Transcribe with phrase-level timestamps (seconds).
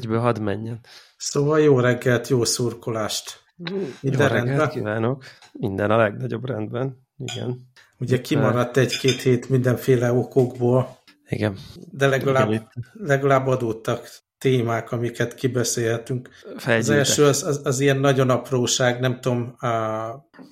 [0.00, 0.80] Egyből, hadd menjen.
[1.16, 3.42] Szóval jó reggelt, jó szurkolást.
[3.56, 4.68] Minden jó reggelt rendben?
[4.68, 5.24] kívánok.
[5.52, 7.06] Minden a legnagyobb rendben.
[7.18, 7.60] Igen.
[7.98, 10.98] Ugye kimaradt egy-két hét mindenféle okokból.
[11.28, 11.58] Igen.
[11.90, 12.70] De legalább, Igen.
[12.92, 16.28] legalább adódtak témák, amiket kibeszélhetünk.
[16.66, 19.68] Az első az, az, az ilyen nagyon apróság, nem tudom, a,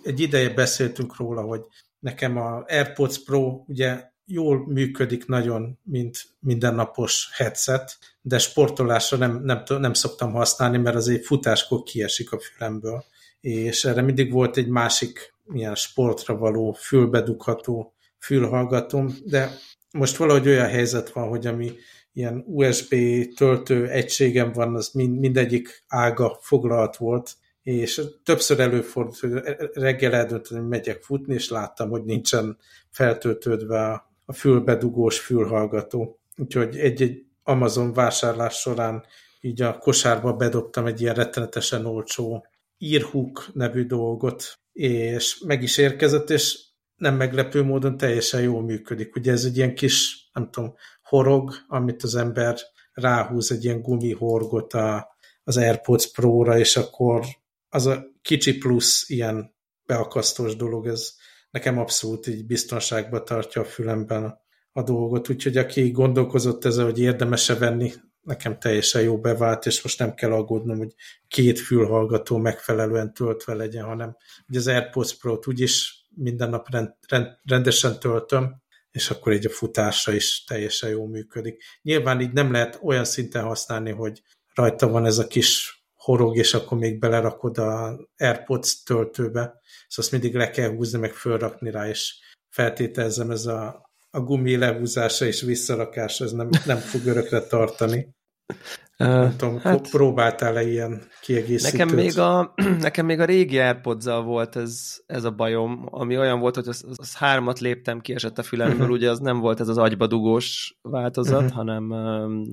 [0.03, 1.61] egy ideje beszéltünk róla, hogy
[1.99, 9.63] nekem a AirPods Pro ugye jól működik nagyon, mint mindennapos headset, de sportolásra nem, nem,
[9.67, 13.05] nem szoktam használni, mert azért futáskor kiesik a fülemből.
[13.41, 19.51] És erre mindig volt egy másik ilyen sportra való fülbedugható fülhallgatóm, de
[19.93, 21.73] most valahogy olyan helyzet van, hogy ami
[22.13, 22.95] ilyen USB
[23.37, 29.33] töltő egységem van, az mind, mindegyik ága foglalt volt, és többször előfordult, hogy
[29.73, 32.59] reggel eldöntöttem, hogy megyek futni, és láttam, hogy nincsen
[32.91, 36.21] feltöltődve a fülbedugós fülhallgató.
[36.37, 39.05] Úgyhogy egy-egy Amazon vásárlás során
[39.41, 42.47] így a kosárba bedobtam egy ilyen rettenetesen olcsó
[42.79, 46.59] Earhook nevű dolgot, és meg is érkezett, és
[46.97, 49.17] nem meglepő módon teljesen jól működik.
[49.17, 52.59] Ugye ez egy ilyen kis, nem tudom, horog, amit az ember
[52.93, 55.09] ráhúz egy ilyen gumihorgot a,
[55.45, 57.25] az AirPods Pro-ra, és akkor
[57.69, 59.55] az a kicsi plusz ilyen
[59.87, 61.17] beakasztós dolog, ez
[61.51, 64.41] nekem abszolút így biztonságba tartja a fülemben a,
[64.73, 69.99] a dolgot, úgyhogy aki gondolkozott ezzel, hogy érdemese venni, nekem teljesen jó bevált, és most
[69.99, 70.95] nem kell aggódnom, hogy
[71.29, 74.17] két fülhallgató megfelelően töltve legyen, hanem
[74.49, 79.51] ugye az AirPods Pro-t úgyis minden nap rend, rend, rendesen töltöm, és akkor így a
[79.51, 81.63] futásra is teljesen jól működik.
[81.83, 84.23] Nyilván így nem lehet olyan szinten használni, hogy
[84.55, 85.78] rajta van ez a kis
[86.09, 89.61] horog, és akkor még belerakod a AirPods töltőbe, szóval
[89.97, 92.15] azt mindig le kell húzni, meg fölrakni rá, és
[92.49, 98.09] feltételezem ez a, a gumi lehúzása és visszarakása, ez nem, nem fog örökre tartani.
[98.97, 101.73] Nem tudom, hát, próbáltál-e ilyen kiegészítőt?
[101.73, 102.55] Nekem még a,
[102.87, 106.85] nekem még a régi airpods volt ez, ez a bajom, ami olyan volt, hogy az,
[106.97, 111.57] az hármat léptem, kiesett a fülemből, ugye az nem volt ez az agybadugós változat, uh-huh.
[111.57, 111.89] hanem,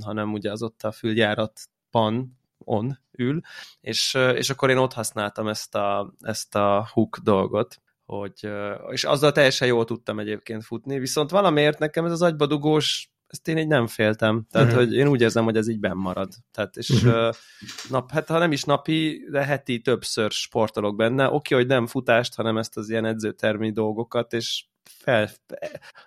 [0.04, 1.62] hanem ugye az ott a füljárat
[1.92, 3.42] pan on ül,
[3.82, 8.50] és, és akkor én ott használtam ezt a, ezt a hook dolgot, hogy,
[8.90, 13.58] és azzal teljesen jól tudtam egyébként futni, viszont valamiért nekem ez az agybadugós ezt én
[13.58, 14.46] így nem féltem.
[14.52, 14.84] Tehát, uh-huh.
[14.84, 16.34] hogy én úgy érzem, hogy ez így benn marad.
[16.52, 17.36] Tehát, és uh-huh.
[17.90, 21.32] nap, hát ha nem is napi, de heti többször sportolok benne.
[21.32, 25.30] Oké, hogy nem futást, hanem ezt az ilyen edzőtermi dolgokat, és fel,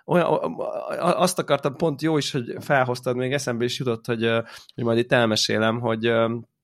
[0.05, 0.55] olyan,
[0.99, 4.29] azt akartam pont jó is, hogy felhoztad, még eszembe is jutott, hogy,
[4.75, 6.11] hogy majd itt elmesélem, hogy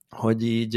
[0.08, 0.76] hogy így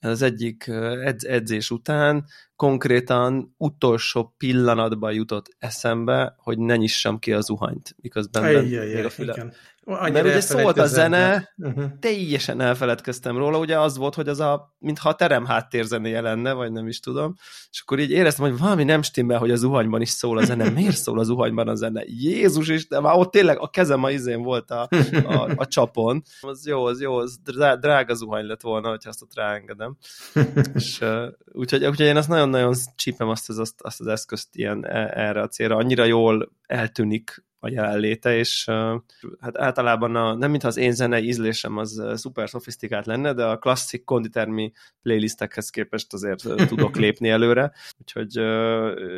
[0.00, 0.66] az egyik
[1.04, 2.26] edz, edzés után
[2.60, 9.10] konkrétan utolsó pillanatban jutott eszembe, hogy ne nyissam ki a zuhanyt, miközben Ejjjjj, még a
[9.10, 9.32] füle...
[9.32, 9.52] Igen.
[9.84, 11.84] Annyira Mert ugye szólt a zene, uh-huh.
[12.00, 16.72] teljesen elfeledkeztem róla, ugye az volt, hogy az a, mintha a terem háttérzenéje lenne, vagy
[16.72, 17.34] nem is tudom,
[17.70, 20.70] és akkor így éreztem, hogy valami nem stimmel, hogy a zuhanyban is szól a zene.
[20.70, 22.02] Miért szól a zuhanyban a zene?
[22.06, 24.88] Jézus is, de már ott tényleg a kezem a izén volt a,
[25.24, 26.22] a, a csapon.
[26.40, 27.38] Az jó, az jó, az
[27.80, 29.96] drága zuhany lett volna, hogyha azt ott ráengedem.
[30.74, 31.04] és,
[31.52, 35.40] úgyhogy, úgyhogy én azt nagyon-nagyon csípem azt az, azt, azt az eszközt ilyen e, erre
[35.40, 35.76] a célra.
[35.76, 38.64] Annyira jól eltűnik a jelenléte, és
[39.40, 43.58] hát általában a, nem mintha az én zenei ízlésem az szuper szofisztikált lenne, de a
[43.58, 44.72] klasszik konditermi
[45.02, 48.36] playlistekhez képest azért tudok lépni előre, úgyhogy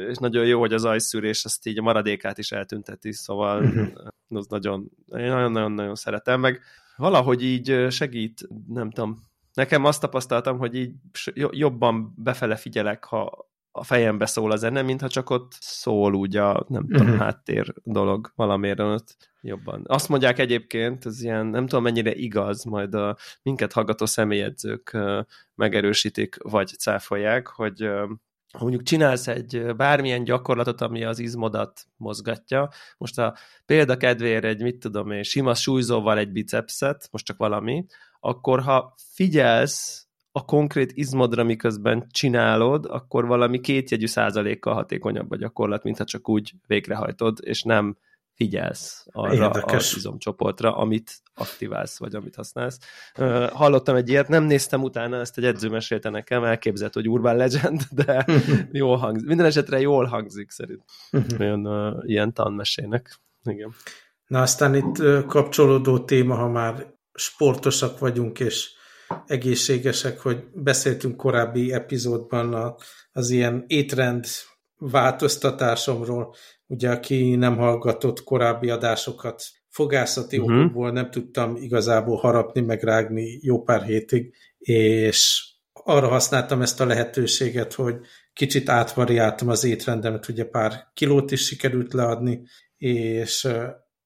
[0.08, 3.88] és nagyon jó, hogy az ajszűrés azt így a maradékát is eltünteti, szóval uh-huh.
[4.28, 6.60] az nagyon, nagyon-nagyon-nagyon szeretem, meg
[6.96, 10.92] valahogy így segít, nem tudom, nekem azt tapasztaltam, hogy így
[11.50, 16.64] jobban befele figyelek, ha a fejembe szól a zene, mintha csak ott szól úgy a,
[16.68, 17.22] nem tudom, uh-huh.
[17.22, 19.84] háttér dolog valamiért ott jobban.
[19.86, 24.98] Azt mondják egyébként, ez ilyen, nem tudom mennyire igaz, majd a minket hallgató személyedzők
[25.54, 27.90] megerősítik, vagy cáfolják, hogy
[28.52, 32.68] ha mondjuk csinálsz egy bármilyen gyakorlatot, ami az izmodat mozgatja,
[32.98, 37.84] most a példa kedvéért egy, mit tudom én, sima súlyzóval egy bicepset, most csak valami,
[38.24, 45.82] akkor ha figyelsz a konkrét izmodra miközben csinálod, akkor valami kétjegyű százalékkal hatékonyabb a gyakorlat,
[45.82, 47.96] mintha csak úgy végrehajtod, és nem
[48.34, 49.90] figyelsz arra Érdekes.
[49.90, 52.78] az izomcsoportra, amit aktiválsz, vagy amit használsz.
[53.52, 57.82] Hallottam egy ilyet, nem néztem utána, ezt egy edző mesélte nekem, elképzelt, hogy Urban Legend,
[57.90, 58.26] de
[58.72, 59.28] jól hangzik.
[59.28, 60.84] Minden esetre jól hangzik szerint.
[61.38, 63.20] Olyan uh, ilyen tanmesének.
[63.44, 63.74] Igen.
[64.26, 68.70] Na aztán itt kapcsolódó téma, ha már sportosak vagyunk, és
[69.26, 72.76] egészségesek, hogy beszéltünk korábbi epizódban
[73.12, 74.24] az ilyen étrend
[74.76, 76.34] változtatásomról,
[76.66, 80.58] ugye aki nem hallgatott korábbi adásokat, fogászati uh-huh.
[80.58, 86.86] okokból nem tudtam igazából harapni, meg rágni jó pár hétig, és arra használtam ezt a
[86.86, 87.96] lehetőséget, hogy
[88.32, 92.42] kicsit átvariáltam az étrendemet, ugye pár kilót is sikerült leadni,
[92.76, 93.48] és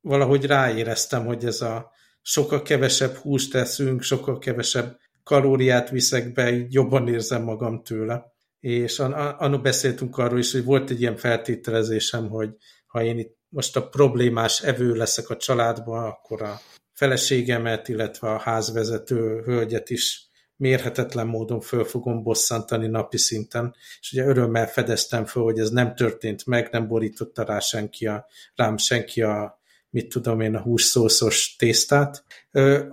[0.01, 1.95] valahogy ráéreztem, hogy ez a
[2.29, 8.35] sokkal kevesebb húst teszünk, sokkal kevesebb kalóriát viszek be, így jobban érzem magam tőle.
[8.61, 12.51] És annak beszéltünk arról is, hogy volt egy ilyen feltételezésem, hogy
[12.87, 16.61] ha én itt most a problémás evő leszek a családban, akkor a
[16.93, 24.25] feleségemet, illetve a házvezető hölgyet is mérhetetlen módon föl fogom bosszantani napi szinten, és ugye
[24.25, 29.23] örömmel fedeztem föl, hogy ez nem történt meg, nem borította rá senki a, rám senki
[29.23, 29.56] a,
[29.91, 32.25] mit tudom én, a hússzószos tésztát.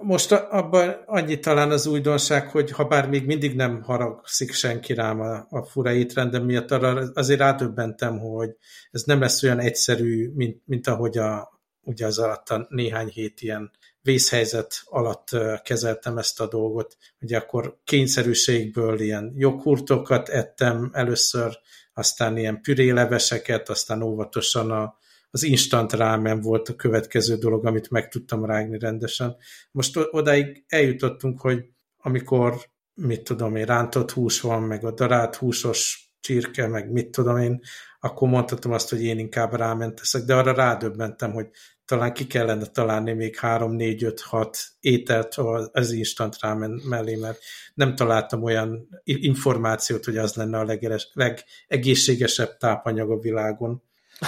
[0.01, 5.19] Most abban annyi talán az újdonság, hogy ha bár még mindig nem haragszik senki rám
[5.19, 8.49] a, a fura étrendem miatt, arra azért rádöbbentem, hogy
[8.91, 13.41] ez nem lesz olyan egyszerű, mint, mint ahogy a, ugye az alatt a néhány hét
[13.41, 15.29] ilyen vészhelyzet alatt
[15.63, 16.97] kezeltem ezt a dolgot.
[17.21, 21.57] Ugye akkor kényszerűségből ilyen joghurtokat ettem először,
[21.93, 24.97] aztán ilyen püréleveseket, aztán óvatosan a,
[25.33, 29.35] az instant rámen volt a következő dolog, amit meg tudtam rágni rendesen.
[29.71, 31.65] Most odáig eljutottunk, hogy
[31.97, 32.55] amikor,
[32.93, 37.61] mit tudom én, rántott hús van, meg a darált húsos csirke, meg mit tudom én,
[37.99, 41.47] akkor mondhatom azt, hogy én inkább ráment de arra rádöbbentem, hogy
[41.85, 45.35] talán ki kellene találni még 3, 4, 5, 6 ételt
[45.71, 47.39] az instant rámen mellé, mert
[47.73, 53.83] nem találtam olyan információt, hogy az lenne a legeres, legegészségesebb tápanyag a világon.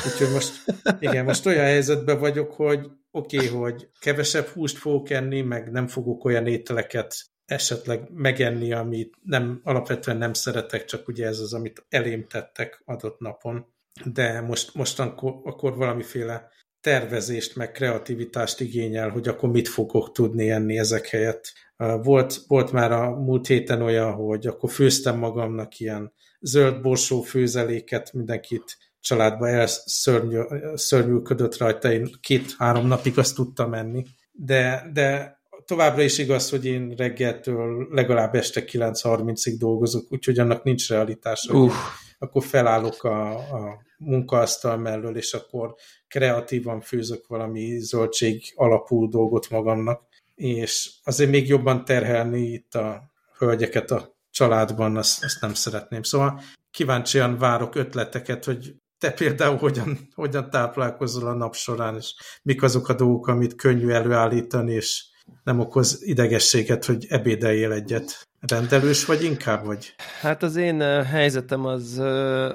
[0.06, 0.64] Úgyhogy most,
[1.00, 5.88] igen, most olyan helyzetben vagyok, hogy oké, okay, hogy kevesebb húst fogok enni, meg nem
[5.88, 7.16] fogok olyan ételeket
[7.46, 13.20] esetleg megenni, amit nem, alapvetően nem szeretek, csak ugye ez az, amit elém tettek adott
[13.20, 13.74] napon.
[14.14, 16.50] De most, most akkor, akkor valamiféle
[16.82, 21.54] tervezést, meg kreativitást igényel, hogy akkor mit fogok tudni enni ezek helyett.
[22.02, 28.14] Volt, volt már a múlt héten olyan, hogy akkor főztem magamnak ilyen zöld borsó főzeléket,
[28.14, 34.06] mindenkit családba elszörnyűködött rajta, én két-három napig azt tudtam menni.
[34.32, 40.90] De, de továbbra is igaz, hogy én reggeltől legalább este 9.30-ig dolgozok, úgyhogy annak nincs
[40.90, 41.54] realitása.
[41.54, 41.72] Uh.
[42.20, 45.76] Akkor felállok a, a munkaasztal mellől, és akkor
[46.08, 50.02] kreatívan főzök valami zöldség alapú dolgot magamnak,
[50.36, 56.04] és azért még jobban terhelni itt a hölgyeket a családban, azt, azt nem szeretném.
[56.04, 56.42] Szóval
[56.72, 58.76] kíváncsian várok ötleteket, hogy
[59.06, 62.14] te például hogyan, hogyan táplálkozol a nap során, és
[62.44, 65.04] mik azok a dolgok, amit könnyű előállítani, és
[65.44, 68.28] nem okoz idegességet, hogy ebédeljél egyet.
[68.40, 69.96] Rendelős vagy inkább vagy?
[70.22, 71.98] Hát az én helyzetem az,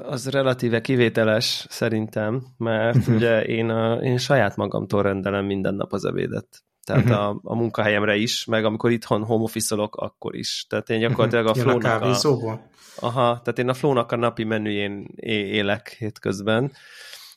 [0.03, 3.15] az relatíve kivételes szerintem, mert uh-huh.
[3.15, 6.65] ugye én, a, én saját magamtól rendelem minden nap az ebédet.
[6.85, 7.21] Tehát uh-huh.
[7.21, 10.67] a, a munkahelyemre is, meg amikor itthon home office akkor is.
[10.69, 12.61] Tehát én gyakorlatilag a flónak a,
[13.01, 16.73] Aha, tehát én a flónak a napi menüjén élek hétközben,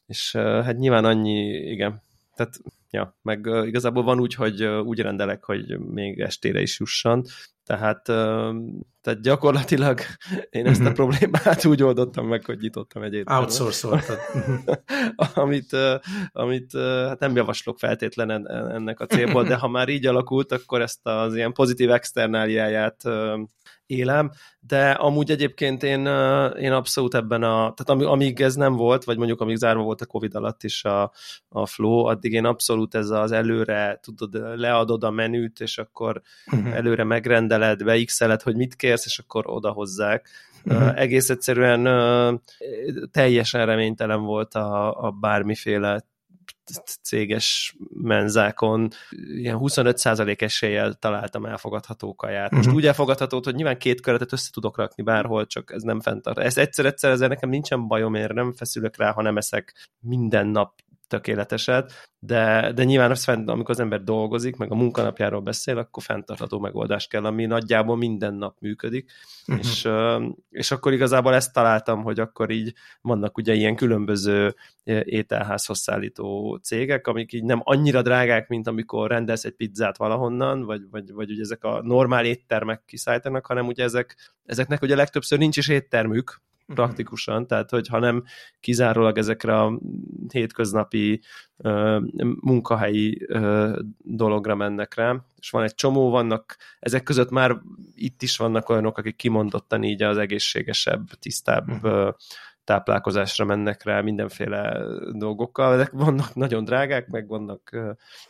[0.05, 1.39] és hát nyilván annyi,
[1.71, 2.01] igen,
[2.35, 7.23] tehát ja, meg igazából van úgy, hogy úgy rendelek, hogy még estére is jusson,
[7.65, 8.07] tehát,
[9.03, 9.99] tehát gyakorlatilag
[10.49, 10.93] én ezt a mhm.
[10.93, 13.43] problémát úgy oldottam meg, hogy nyitottam egy éttermet.
[13.43, 14.17] Outsourcoltad.
[15.43, 15.77] amit,
[16.31, 16.71] amit
[17.07, 21.35] hát nem javaslok feltétlenül ennek a célból, de ha már így alakult, akkor ezt az
[21.35, 23.03] ilyen pozitív externáliáját
[23.85, 25.99] élem, de amúgy egyébként én,
[26.59, 30.05] én abszolút ebben a, tehát amíg ez nem volt, vagy mondjuk amíg zárva volt a
[30.05, 31.11] Covid alatt is a,
[31.49, 36.75] a flow, addig én abszolút ez az előre, tudod, leadod a menüt, és akkor uh-huh.
[36.75, 40.29] előre megrendeled, beixeled, hogy mit kérsz, és akkor odahozzák.
[40.65, 40.99] Uh-huh.
[40.99, 42.41] egész egyszerűen
[43.11, 46.05] teljesen reménytelen volt a, a bármiféle
[47.01, 52.51] céges menzákon ilyen 25% eséllyel találtam elfogadható kaját.
[52.51, 52.75] Most uh-huh.
[52.75, 56.37] úgy elfogadhatót, hogy nyilván két köretet össze tudok rakni bárhol, csak ez nem fenntart.
[56.37, 60.73] Ez egyszer-egyszer ezzel nekem nincsen bajom, én nem feszülök rá, ha nem eszek minden nap
[61.13, 66.03] tökéleteset, de, de nyilván az fent, amikor az ember dolgozik, meg a munkanapjáról beszél, akkor
[66.03, 69.11] fenntartható megoldást kell, ami nagyjából minden nap működik,
[69.47, 69.65] uh-huh.
[69.65, 69.89] és,
[70.49, 74.55] és akkor igazából ezt találtam, hogy akkor így vannak ugye ilyen különböző
[75.03, 80.81] ételházhoz szállító cégek, amik így nem annyira drágák, mint amikor rendelsz egy pizzát valahonnan, vagy,
[80.91, 84.15] vagy, vagy ugye ezek a normál éttermek kiszállítanak, hanem ugye ezek,
[84.45, 86.41] ezeknek ugye legtöbbször nincs is éttermük.
[86.65, 88.23] Praktikusan, tehát hogy hanem
[88.59, 89.79] kizárólag ezekre a
[90.31, 91.21] hétköznapi
[91.57, 92.01] uh,
[92.39, 97.61] munkahelyi uh, dologra mennek rá, és van egy csomó, vannak, ezek között már
[97.95, 102.09] itt is vannak olyanok, akik kimondottan így az egészségesebb, tisztább uh,
[102.63, 104.77] táplálkozásra mennek rá mindenféle
[105.11, 107.69] dolgokkal, de vannak nagyon drágák, meg vannak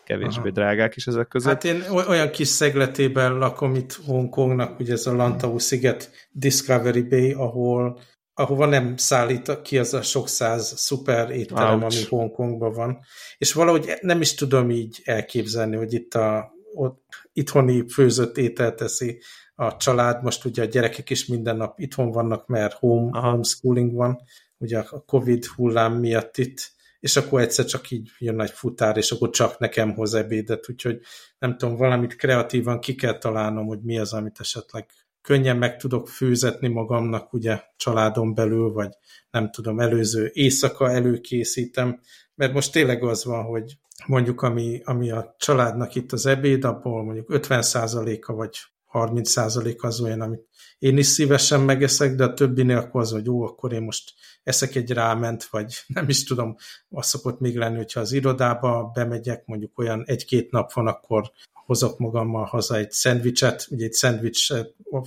[0.03, 0.49] kevésbé Aha.
[0.49, 1.51] drágák is ezek között.
[1.51, 7.31] Hát én olyan kis szegletében lakom itt Hongkongnak, ugye ez a Lantau sziget Discovery Bay,
[7.31, 7.99] ahol
[8.33, 11.95] ahova nem szállít ki az a sok száz szuper étterem, Ouch.
[11.95, 12.99] ami Hongkongban van.
[13.37, 19.21] És valahogy nem is tudom így elképzelni, hogy itt a ott itthoni főzött ételt teszi
[19.55, 20.23] a család.
[20.23, 24.21] Most ugye a gyerekek is minden nap itthon vannak, mert home, homeschooling van,
[24.57, 29.11] ugye a Covid hullám miatt itt, és akkor egyszer csak így jön egy futár, és
[29.11, 30.99] akkor csak nekem hoz ebédet, úgyhogy
[31.39, 34.89] nem tudom, valamit kreatívan ki kell találnom, hogy mi az, amit esetleg
[35.23, 38.89] könnyen meg tudok főzetni magamnak, ugye családon belül, vagy
[39.31, 41.99] nem tudom, előző éjszaka előkészítem,
[42.35, 47.03] mert most tényleg az van, hogy mondjuk ami, ami a családnak itt az ebéd, abból
[47.03, 48.57] mondjuk 50%-a vagy
[48.91, 50.47] 30% az olyan, amit
[50.79, 54.13] én is szívesen megeszek, de a többinél akkor az, hogy jó, akkor én most
[54.43, 56.55] eszek egy ráment, vagy nem is tudom,
[56.89, 61.31] az szokott még lenni, hogyha az irodába bemegyek, mondjuk olyan egy-két nap van, akkor
[61.65, 64.51] hozok magammal haza egy szendvicset, ugye egy szendvics,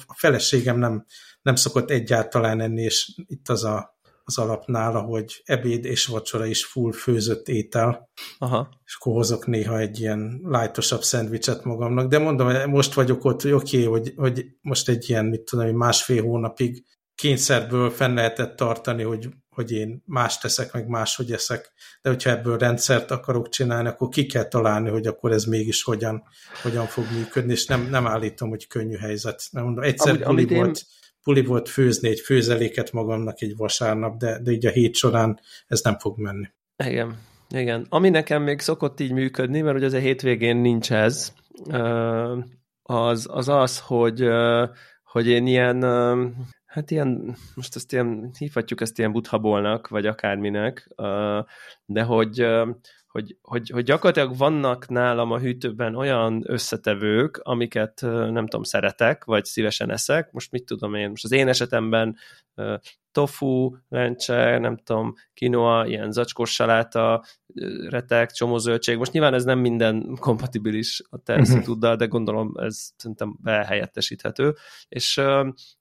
[0.07, 1.05] a feleségem nem,
[1.43, 3.97] nem szokott egyáltalán enni, és itt az a
[4.29, 8.69] az alapnál, hogy ebéd és vacsora is full főzött étel, Aha.
[8.85, 13.51] és akkor hozok néha egy ilyen lájtosabb szendvicset magamnak, de mondom, most vagyok ott, hogy
[13.51, 16.85] oké, okay, hogy, hogy most egy ilyen, mit tudom, másfél hónapig
[17.17, 22.59] kényszerből fenn lehetett tartani, hogy, hogy én más teszek, meg máshogy eszek, de hogyha ebből
[22.59, 26.23] rendszert akarok csinálni, akkor ki kell találni, hogy akkor ez mégis hogyan,
[26.63, 29.43] hogyan fog működni, és nem, nem állítom, hogy könnyű helyzet.
[29.51, 30.83] Nem mondom, egyszer Amúgy, volt, én
[31.23, 35.81] puli volt főzni egy főzeléket magamnak egy vasárnap, de, de így a hét során ez
[35.81, 36.47] nem fog menni.
[36.85, 37.19] Igen,
[37.49, 37.87] igen.
[37.89, 41.33] Ami nekem még szokott így működni, mert ugye az a hétvégén nincs ez,
[42.83, 44.25] az az, az hogy,
[45.03, 45.85] hogy én ilyen,
[46.77, 50.89] hát ilyen, most ezt ilyen, hívhatjuk ezt ilyen buthabolnak, vagy akárminek,
[51.85, 52.47] de hogy
[53.07, 59.45] hogy, hogy, hogy gyakorlatilag vannak nálam a hűtőben olyan összetevők, amiket nem tudom, szeretek, vagy
[59.45, 60.33] szívesen eszek.
[60.33, 62.17] Most mit tudom én, most az én esetemben
[63.17, 67.25] tofu, lencse, nem tudom, kinoa, ilyen zacskós saláta,
[67.89, 68.97] retek, csomó zöldség.
[68.97, 71.95] Most nyilván ez nem minden kompatibilis a te uh-huh.
[71.95, 74.55] de gondolom ez szerintem behelyettesíthető.
[74.89, 75.21] És,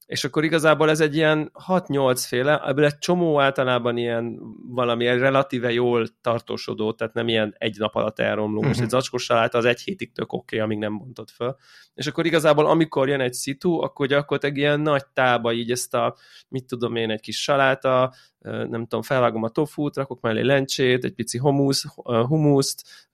[0.06, 4.38] és akkor igazából ez egy ilyen 6-8 féle, ebből egy csomó általában ilyen
[4.68, 8.56] valami relatíve jól tartósodó, tehát nem ilyen egy nap alatt elromló.
[8.56, 8.66] Uh-huh.
[8.66, 11.56] Most egy zacskós saláta az egy hétig tök oké, okay, amíg nem bontod föl.
[11.94, 16.16] És akkor igazából amikor jön egy szitu, akkor gyakorlatilag ilyen nagy tába így ezt a,
[16.48, 18.12] mit tudom én, egy kis saláta,
[18.46, 23.08] nem tudom, felvágom a tofút, rakok mellé lencsét, egy pici humusz, humuszt,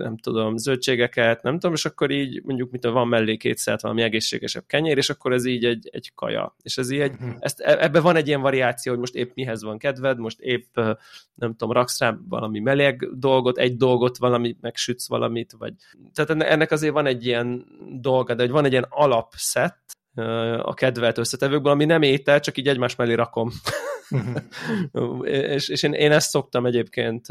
[0.00, 4.66] nem tudom, zöldségeket, nem tudom, és akkor így mondjuk, mint van mellé kétszer valami egészségesebb
[4.66, 6.56] kenyér, és akkor ez így egy, egy kaja.
[6.62, 7.34] És ez így egy, uh-huh.
[7.38, 10.76] ezt, e, ebben van egy ilyen variáció, hogy most épp mihez van kedved, most épp,
[11.34, 15.74] nem tudom, raksz rá valami meleg dolgot, egy dolgot, valami, megsütsz valamit, vagy...
[16.14, 17.66] Tehát ennek azért van egy ilyen
[18.00, 19.97] dolga, de hogy van egy ilyen alapszett,
[20.62, 23.50] a kedvelt összetevőkből, ami nem étel, csak így egymás mellé rakom.
[24.10, 25.28] Uh-huh.
[25.54, 27.26] és, és én, én ezt szoktam egyébként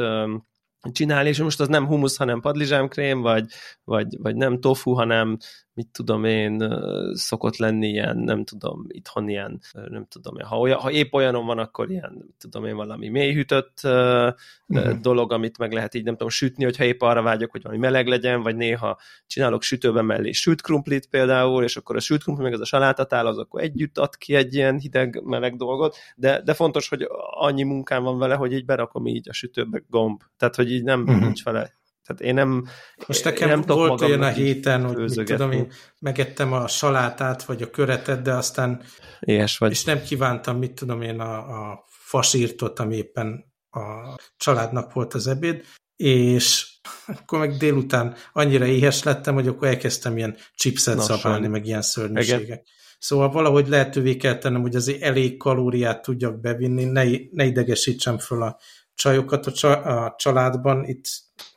[0.91, 3.45] csinálni, és most az nem humusz, hanem padlizsámkrém, vagy,
[3.83, 5.37] vagy, vagy nem tofu, hanem
[5.77, 6.73] mit tudom én,
[7.13, 11.45] szokott lenni ilyen, nem tudom, itthon ilyen, nem tudom én, ha, olyan, ha épp olyanon
[11.45, 14.33] van, akkor ilyen, mit tudom én, valami mélyhűtött uh,
[14.67, 14.99] uh-huh.
[14.99, 18.07] dolog, amit meg lehet így, nem tudom, sütni, hogyha épp arra vágyok, hogy valami meleg
[18.07, 22.53] legyen, vagy néha csinálok sütőben mellé sült krumplit például, és akkor a sült krumpli meg
[22.53, 26.89] az a salátatál, az akkor együtt ad ki egy ilyen hideg-meleg dolgot, de, de fontos,
[26.89, 30.83] hogy annyi munkám van vele, hogy így berakom így a sütőbe gomb, tehát, hogy így
[30.83, 31.19] nem uh-huh.
[31.19, 31.75] nincs vele
[32.07, 32.67] tehát én nem
[33.07, 37.61] Most nekem nem volt olyan a héten, hogy mit tudom, én megettem a salátát, vagy
[37.61, 38.81] a köretet, de aztán
[39.19, 39.71] Éhes vagy.
[39.71, 45.27] és nem kívántam, mit tudom én, a, a fasírtot, ami éppen a családnak volt az
[45.27, 46.67] ebéd, és
[47.05, 52.41] akkor meg délután annyira éhes lettem, hogy akkor elkezdtem ilyen chipset szabálni, meg ilyen szörnyűségek.
[52.41, 52.61] Igen.
[52.99, 58.43] Szóval valahogy lehetővé kell tennem, hogy azért elég kalóriát tudjak bevinni, ne, ne idegesítsem föl
[58.43, 58.57] a
[58.97, 61.05] csajokat a, csa, a családban, itt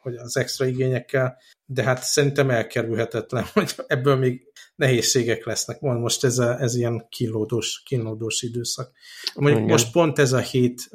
[0.01, 5.81] hogy az extra igényekkel, de hát szerintem elkerülhetetlen, hogy ebből még nehézségek lesznek.
[5.81, 8.93] Mond most ez, a, ez ilyen kínlódós, kínlódós időszak.
[9.35, 9.73] Mondjuk Igen.
[9.73, 10.89] most pont ez a hét,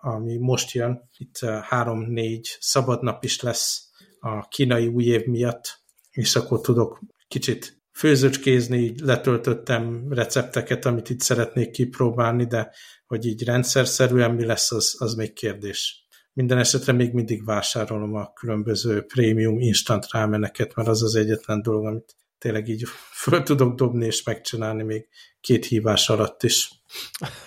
[0.00, 3.90] ami most jön, itt három-négy szabad nap is lesz
[4.20, 5.80] a kínai új év miatt,
[6.10, 12.70] és akkor tudok kicsit főzőcskézni, így letöltöttem recepteket, amit itt szeretnék kipróbálni, de
[13.06, 16.06] hogy így rendszerszerűen mi lesz, az, az még kérdés.
[16.32, 21.86] Minden esetre még mindig vásárolom a különböző prémium instant rámeneket, mert az az egyetlen dolog,
[21.86, 22.82] amit tényleg így
[23.12, 25.08] föl tudok dobni és megcsinálni még
[25.40, 26.70] két hívás alatt is.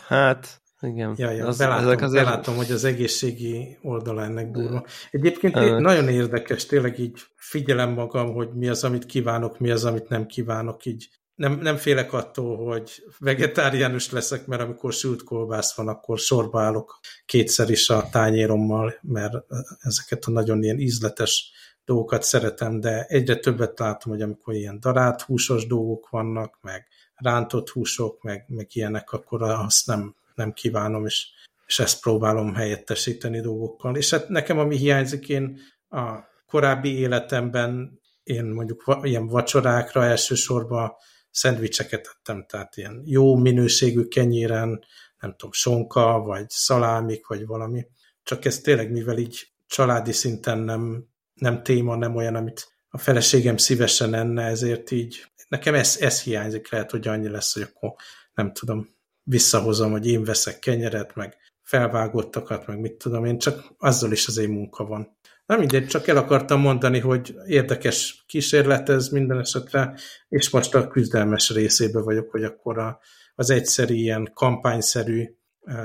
[0.08, 1.14] Hát, Igen.
[1.18, 2.26] Ja, ja, az, belátom, ezek azért...
[2.26, 4.86] belátom, hogy az egészségi oldala ennek durva.
[5.12, 9.86] Egyébként uh, nagyon érdekes, tényleg így figyelem magam, hogy mi az, amit kívánok, mi az,
[9.86, 15.76] amit nem kívánok, így nem, nem félek attól, hogy vegetáriánus leszek, mert amikor sült kolbász
[15.76, 19.34] van, akkor sorba állok kétszer is a tányérommal, mert
[19.80, 21.52] ezeket a nagyon ilyen ízletes
[21.86, 27.70] dolgokat szeretem, de egyre többet látom, hogy amikor ilyen darált húsos dolgok vannak, meg rántott
[27.70, 31.28] húsok, meg, meg ilyenek, akkor azt nem, nem kívánom, és,
[31.66, 33.96] és ezt próbálom helyettesíteni dolgokkal.
[33.96, 40.94] És hát nekem, ami hiányzik, én a korábbi életemben én mondjuk ilyen vacsorákra elsősorban
[41.32, 44.84] szendvicseket ettem, tehát ilyen jó minőségű kenyéren,
[45.20, 47.88] nem tudom, sonka, vagy szalámik, vagy valami.
[48.24, 53.58] Csak ez tényleg, mivel így családi szinten nem, nem téma, nem olyan, amit a feleségem
[53.58, 57.94] szívesen enne, ezért így nekem ez, ez hiányzik, lehet, hogy annyi lesz, hogy akkor
[58.34, 58.95] nem tudom,
[59.26, 64.38] visszahozom, hogy én veszek kenyeret, meg felvágottakat, meg mit tudom én, csak azzal is az
[64.38, 65.18] én munka van.
[65.46, 69.98] Nem mindegy, csak el akartam mondani, hogy érdekes kísérlet ez minden esetre,
[70.30, 73.00] és most a küzdelmes részébe vagyok, hogy akkor a,
[73.36, 75.76] az egyszerű ilyen kampányszerű uh,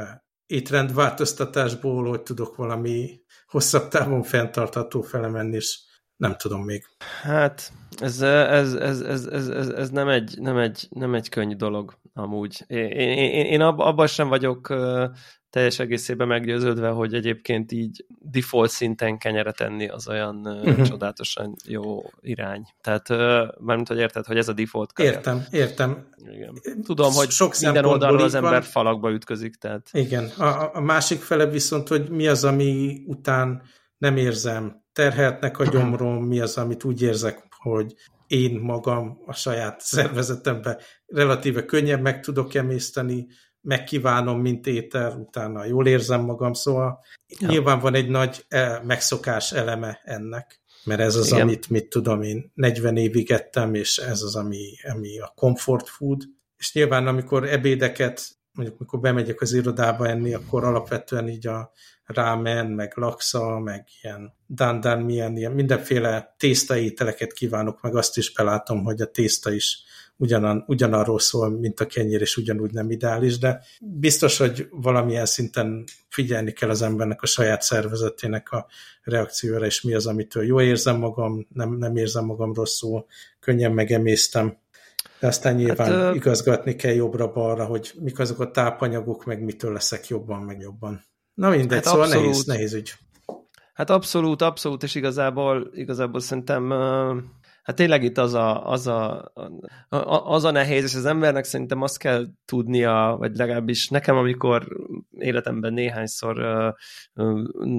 [0.47, 5.79] étrendváltoztatásból, hogy tudok valami hosszabb távon fenntartható felemenni, és
[6.17, 6.85] nem tudom még.
[7.23, 11.55] Hát ez, ez, ez, ez, ez, ez, ez nem, egy, nem, egy, nem egy könnyű
[11.55, 12.65] dolog amúgy.
[12.67, 14.75] Én, én, én, abban sem vagyok
[15.51, 20.87] teljes egészében meggyőződve, hogy egyébként így default szinten kenyeret enni az olyan uh-huh.
[20.87, 22.63] csodálatosan jó irány.
[22.81, 23.09] Tehát
[23.59, 25.17] mármint, hogy érted, hogy ez a default kenyeret.
[25.17, 26.09] Értem, értem.
[26.33, 26.55] Igen.
[26.85, 28.63] Tudom, hogy Sok minden oldalról az ember van.
[28.63, 29.55] falakba ütközik.
[29.57, 29.89] Tehát.
[29.93, 30.25] Igen.
[30.25, 33.63] A, a másik fele viszont, hogy mi az, ami után
[33.99, 37.95] nem érzem terheltnek a gyomrom, mi az, amit úgy érzek, hogy
[38.31, 43.27] én magam a saját szervezetemben relatíve könnyen meg tudok emészteni,
[43.61, 47.01] megkívánom, mint étel, utána jól érzem magam, szóval
[47.41, 47.49] ja.
[47.49, 51.41] nyilván van egy nagy eh, megszokás eleme ennek, mert ez az, Igen.
[51.41, 56.23] amit, mit tudom én, 40 évig ettem, és ez az, ami, ami a comfort food,
[56.57, 61.73] és nyilván amikor ebédeket, mondjuk mikor bemegyek az irodába enni, akkor alapvetően így a
[62.05, 68.85] rámen, meg laksa, meg ilyen dandan, milyen ilyen mindenféle tésztaételeket kívánok, meg azt is belátom,
[68.85, 69.85] hogy a tészta is
[70.21, 75.85] ugyanan, ugyanarról szól, mint a kenyér, és ugyanúgy nem ideális, de biztos, hogy valamilyen szinten
[76.09, 78.67] figyelni kell az embernek a saját szervezetének a
[79.03, 83.07] reakcióra, és mi az, amitől jó érzem magam, nem, nem érzem magam rosszul,
[83.41, 84.59] könnyen megemésztem.
[85.21, 90.07] De aztán nyilván hát, igazgatni kell jobbra-balra, hogy mik azok a tápanyagok, meg mitől leszek
[90.07, 91.05] jobban, meg jobban.
[91.35, 92.93] Na mindegy, hát szóval abszolút, nehéz, nehéz ügy.
[93.75, 96.71] Hát abszolút, abszolút, és igazából, igazából szerintem
[97.63, 99.33] hát tényleg itt az a, az a,
[100.25, 104.67] az a nehéz, és az embernek szerintem azt kell tudnia, vagy legalábbis nekem, amikor
[105.11, 106.37] életemben néhányszor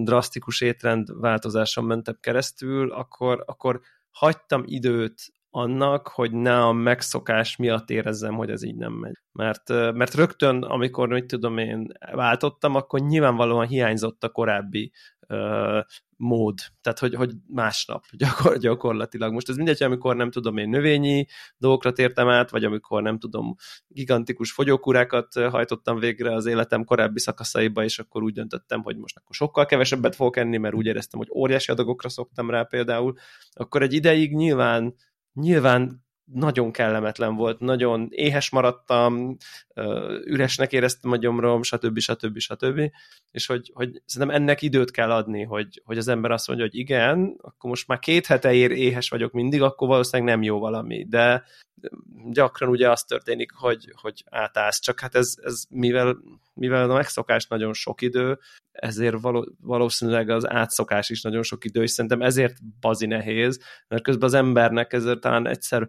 [0.03, 5.15] drasztikus étrendváltozáson mentem keresztül, akkor, akkor hagytam időt
[5.53, 9.17] annak, hogy ne a megszokás miatt érezzem, hogy ez így nem megy.
[9.31, 14.91] Mert, mert rögtön, amikor, mit tudom én, váltottam, akkor nyilvánvalóan hiányzott a korábbi
[16.17, 19.33] mód, tehát hogy, hogy másnap gyakor, gyakorlatilag.
[19.33, 21.25] Most ez mindegy, amikor nem tudom én növényi
[21.57, 23.55] dolgokra tértem át, vagy amikor nem tudom
[23.87, 29.35] gigantikus fogyókúrákat hajtottam végre az életem korábbi szakaszaiba, és akkor úgy döntöttem, hogy most akkor
[29.35, 33.13] sokkal kevesebbet fogok enni, mert úgy éreztem, hogy óriási adagokra szoktam rá például,
[33.51, 34.95] akkor egy ideig nyilván
[35.33, 39.37] nyilván nagyon kellemetlen volt, nagyon éhes maradtam,
[40.25, 41.99] üresnek éreztem a gyomrom, stb.
[41.99, 42.37] stb.
[42.37, 42.91] stb.
[43.31, 46.75] És hogy, hogy szerintem ennek időt kell adni, hogy, hogy az ember azt mondja, hogy
[46.75, 51.05] igen, akkor most már két hete ér éhes vagyok mindig, akkor valószínűleg nem jó valami,
[51.09, 51.43] de
[52.31, 56.17] gyakran ugye az történik, hogy, hogy átállsz, csak hát ez, ez mivel,
[56.53, 58.39] mivel a megszokás nagyon sok idő,
[58.71, 64.03] ezért való, valószínűleg az átszokás is nagyon sok idő, és szerintem ezért bazi nehéz, mert
[64.03, 65.87] közben az embernek ezért talán egyszer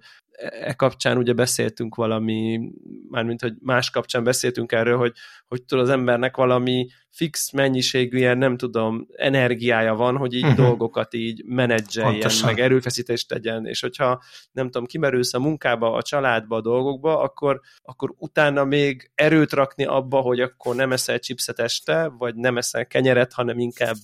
[0.50, 2.60] e kapcsán ugye beszéltünk valami,
[3.08, 5.12] mármint, hogy más kapcsán beszéltünk erről, hogy,
[5.48, 10.66] hogy tudod, az embernek valami fix mennyiségű ilyen, nem tudom, energiája van, hogy így uh-huh.
[10.66, 12.48] dolgokat így menedzseljen, Pontosan.
[12.48, 17.60] meg erőfeszítést tegyen, és hogyha nem tudom, kimerülsz a munkába, a családba, a dolgokba, akkor,
[17.82, 22.86] akkor utána még erőt rakni abba, hogy akkor nem eszel chipset este, vagy nem eszel
[22.86, 23.96] kenyeret, hanem inkább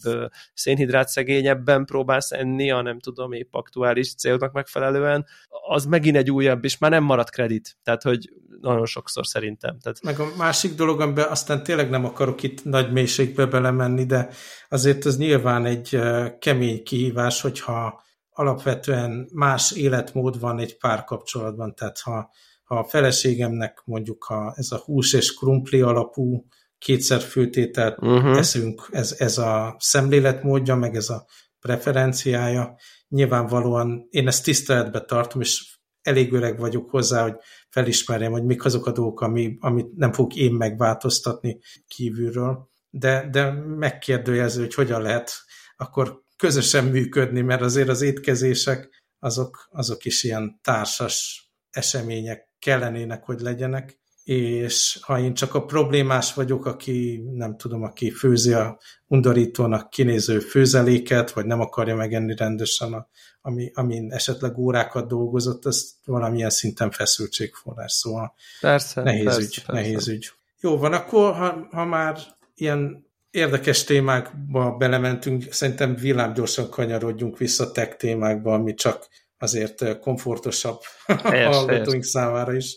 [0.55, 5.27] szénhidrát szegényebben próbálsz enni, a nem tudom, épp aktuális célnak megfelelően,
[5.69, 7.77] az megint egy újabb, és már nem marad kredit.
[7.83, 9.79] Tehát, hogy nagyon sokszor szerintem.
[9.79, 10.03] Tehát...
[10.03, 14.29] Meg a másik dolog, amiben aztán tényleg nem akarok itt nagy mélységbe belemenni, de
[14.69, 15.99] azért ez nyilván egy
[16.39, 22.31] kemény kihívás, hogyha alapvetően más életmód van egy párkapcsolatban, tehát ha,
[22.65, 26.47] ha a feleségemnek mondjuk ha ez a hús és krumpli alapú
[26.79, 28.37] kétszer főtételt uh-huh.
[28.37, 31.27] eszünk, ez, ez a szemléletmódja, meg ez a
[31.61, 32.77] preferenciája.
[33.09, 35.78] Nyilvánvalóan én ezt tiszteletbe tartom, és
[36.09, 37.35] elég öreg vagyok hozzá, hogy
[37.69, 42.69] felismerjem, hogy mik azok a dolgok, ami, amit nem fog én megváltoztatni kívülről.
[42.91, 45.31] De, de megkérdőjelező, hogy hogyan lehet
[45.77, 53.41] akkor közösen működni, mert azért az étkezések azok, azok is ilyen társas események kellenének, hogy
[53.41, 59.91] legyenek, és ha én csak a problémás vagyok, aki nem tudom, aki főzi a undorítónak
[59.91, 63.09] kinéző főzeléket, vagy nem akarja megenni rendesen, a,
[63.41, 69.73] ami, amin esetleg órákat dolgozott, ez valamilyen szinten feszültségforrás, szóval persze, nehéz persze, ügy, persze.
[69.73, 70.31] nehéz ügy.
[70.61, 72.19] Jó van, akkor ha, ha már
[72.55, 80.81] ilyen érdekes témákba belementünk, szerintem villámgyorsan kanyarodjunk vissza tech témákba, ami csak azért komfortosabb
[81.51, 82.77] hallgatóink számára is.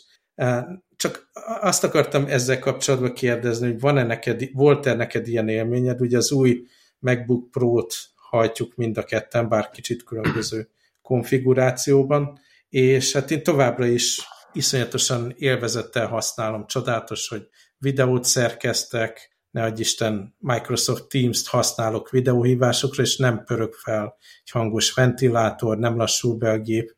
[1.02, 1.30] Csak
[1.62, 6.02] azt akartam ezzel kapcsolatban kérdezni, hogy van-e neked, volt-e neked ilyen élményed?
[6.02, 6.66] Ugye az új
[7.00, 10.70] MacBook Pro-t hajtjuk mind a ketten, bár kicsit különböző
[11.02, 14.20] konfigurációban, és hát én továbbra is
[14.54, 16.68] iszonyatosan élvezettel használom.
[16.68, 24.18] Csodálatos, hogy videót szerkeztek, ne adj Isten, Microsoft Teams-t használok videóhívásokra, és nem pörög fel
[24.44, 26.96] egy hangos ventilátor, nem lassul be a gép,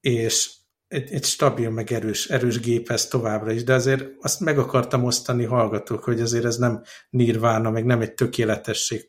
[0.00, 0.58] és
[0.90, 5.44] egy, egy stabil, meg erős, erős gép továbbra is, de azért azt meg akartam osztani
[5.44, 9.06] hallgatók, hogy azért ez nem nirvána, meg nem egy tökéletesség.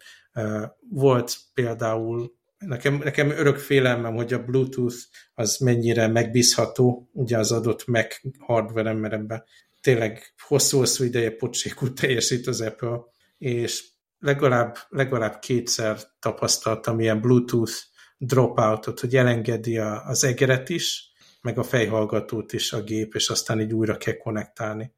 [0.89, 4.95] Volt például, nekem, nekem örök félelmem, hogy a Bluetooth
[5.33, 9.43] az mennyire megbízható, ugye az adott Mac hardware mert ebben
[9.81, 12.99] tényleg hosszú-hosszú ideje pocsékul teljesít az Apple,
[13.37, 13.83] és
[14.19, 17.73] legalább, legalább kétszer tapasztaltam ilyen Bluetooth
[18.17, 21.10] dropoutot, hogy elengedi az egeret is,
[21.41, 24.93] meg a fejhallgatót is a gép, és aztán így újra kell konnektálni.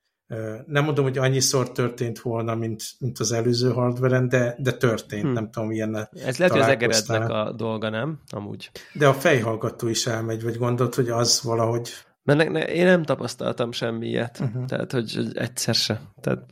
[0.66, 5.32] Nem mondom, hogy annyiszor történt volna, mint, mint az előző hardveren, de, de történt, hmm.
[5.32, 8.20] nem tudom, ilyen Ez lehet, hogy az egerednek a dolga, nem?
[8.30, 8.72] Amúgy.
[8.94, 11.90] De a fejhallgató is elmegy, vagy gondolt, hogy az valahogy...
[12.24, 14.66] Mert ne, ne, én nem tapasztaltam semmi ilyet, uh-huh.
[14.66, 16.02] tehát, hogy, hogy egyszer se.
[16.22, 16.46] Tehát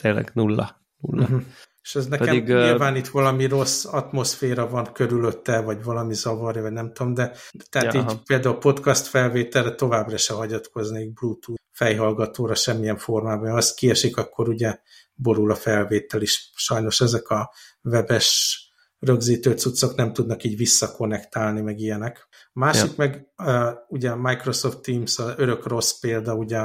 [0.00, 0.80] tényleg nulla.
[0.96, 1.22] nulla.
[1.22, 1.42] Uh-huh.
[1.84, 6.72] És ez nekem Pedig, nyilván itt valami rossz atmoszféra van körülötte, vagy valami zavarja, vagy
[6.72, 7.32] nem tudom, de
[7.68, 8.20] tehát ja, így aha.
[8.26, 13.50] például podcast felvételre továbbra se hagyatkoznék Bluetooth fejhallgatóra semmilyen formában.
[13.50, 14.78] Ha az kiesik, akkor ugye
[15.14, 16.50] borul a felvétel is.
[16.54, 18.58] Sajnos ezek a webes
[18.98, 22.28] rögzítő cuccok nem tudnak így visszakonektálni, meg ilyenek.
[22.52, 22.94] Másik ja.
[22.96, 26.58] meg uh, ugye a Microsoft Teams a örök rossz példa ugye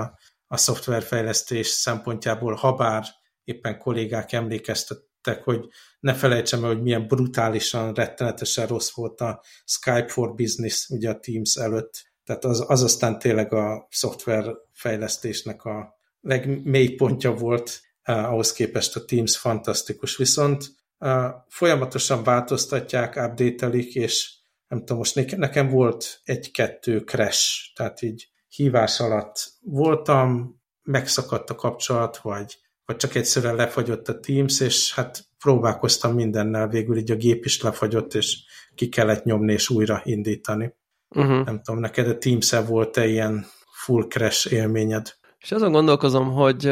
[0.47, 3.05] a szoftverfejlesztés szempontjából, ha bár
[3.43, 5.67] éppen kollégák emlékeztet, tek, hogy
[5.99, 11.19] ne felejtsem el, hogy milyen brutálisan, rettenetesen rossz volt a Skype for Business, ugye a
[11.19, 12.07] Teams előtt.
[12.23, 19.05] Tehát az, az aztán tényleg a szoftverfejlesztésnek a legmély pontja volt, eh, ahhoz képest a
[19.05, 20.17] Teams fantasztikus.
[20.17, 20.65] Viszont
[20.97, 24.33] eh, folyamatosan változtatják, update és
[24.67, 32.17] nem tudom, most nekem volt egy-kettő crash, tehát így hívás alatt voltam, megszakadt a kapcsolat,
[32.17, 32.57] vagy
[32.89, 37.61] vagy csak egyszerűen lefagyott a Teams, és hát próbálkoztam mindennel, végül így a gép is
[37.61, 38.37] lefagyott, és
[38.75, 40.73] ki kellett nyomni és újra indítani.
[41.15, 41.45] Uh-huh.
[41.45, 43.45] Nem tudom, neked a Teams-e volt-e ilyen
[43.85, 45.13] full crash élményed?
[45.39, 46.71] És azon gondolkozom, hogy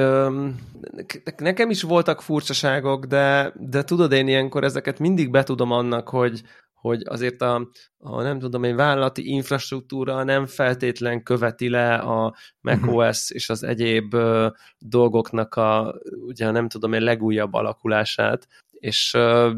[1.38, 6.42] nekem is voltak furcsaságok, de, de tudod, én ilyenkor ezeket mindig betudom annak, hogy,
[6.82, 12.84] hogy azért a, a nem tudom én, vállalati infrastruktúra nem feltétlen követi le a macOS
[12.86, 13.36] uh-huh.
[13.38, 14.48] és az egyéb uh,
[14.80, 19.52] dolgoknak a, ugye nem tudom én, legújabb alakulását, és, uh,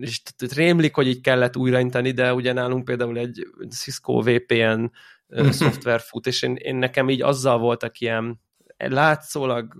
[0.00, 0.22] és
[0.54, 4.90] rémlik, hogy így kellett újraintani, de ugye nálunk például egy Cisco VPN
[5.28, 8.40] uh, szoftver fut, és én, én nekem így azzal voltak ilyen
[8.88, 9.74] látszólag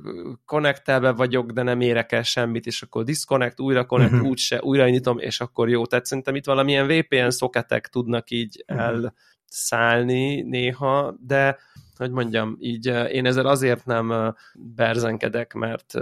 [0.45, 4.29] konnektelve vagyok, de nem érek el semmit, és akkor disconnect, újra connect, uh-huh.
[4.29, 5.87] úgyse, újra nyitom, és akkor jó.
[5.87, 9.11] Tehát szerintem itt valamilyen VPN szoketek tudnak így uh-huh.
[9.49, 11.59] elszállni néha, de
[11.97, 15.95] hogy mondjam, így én ezzel azért nem berzenkedek, mert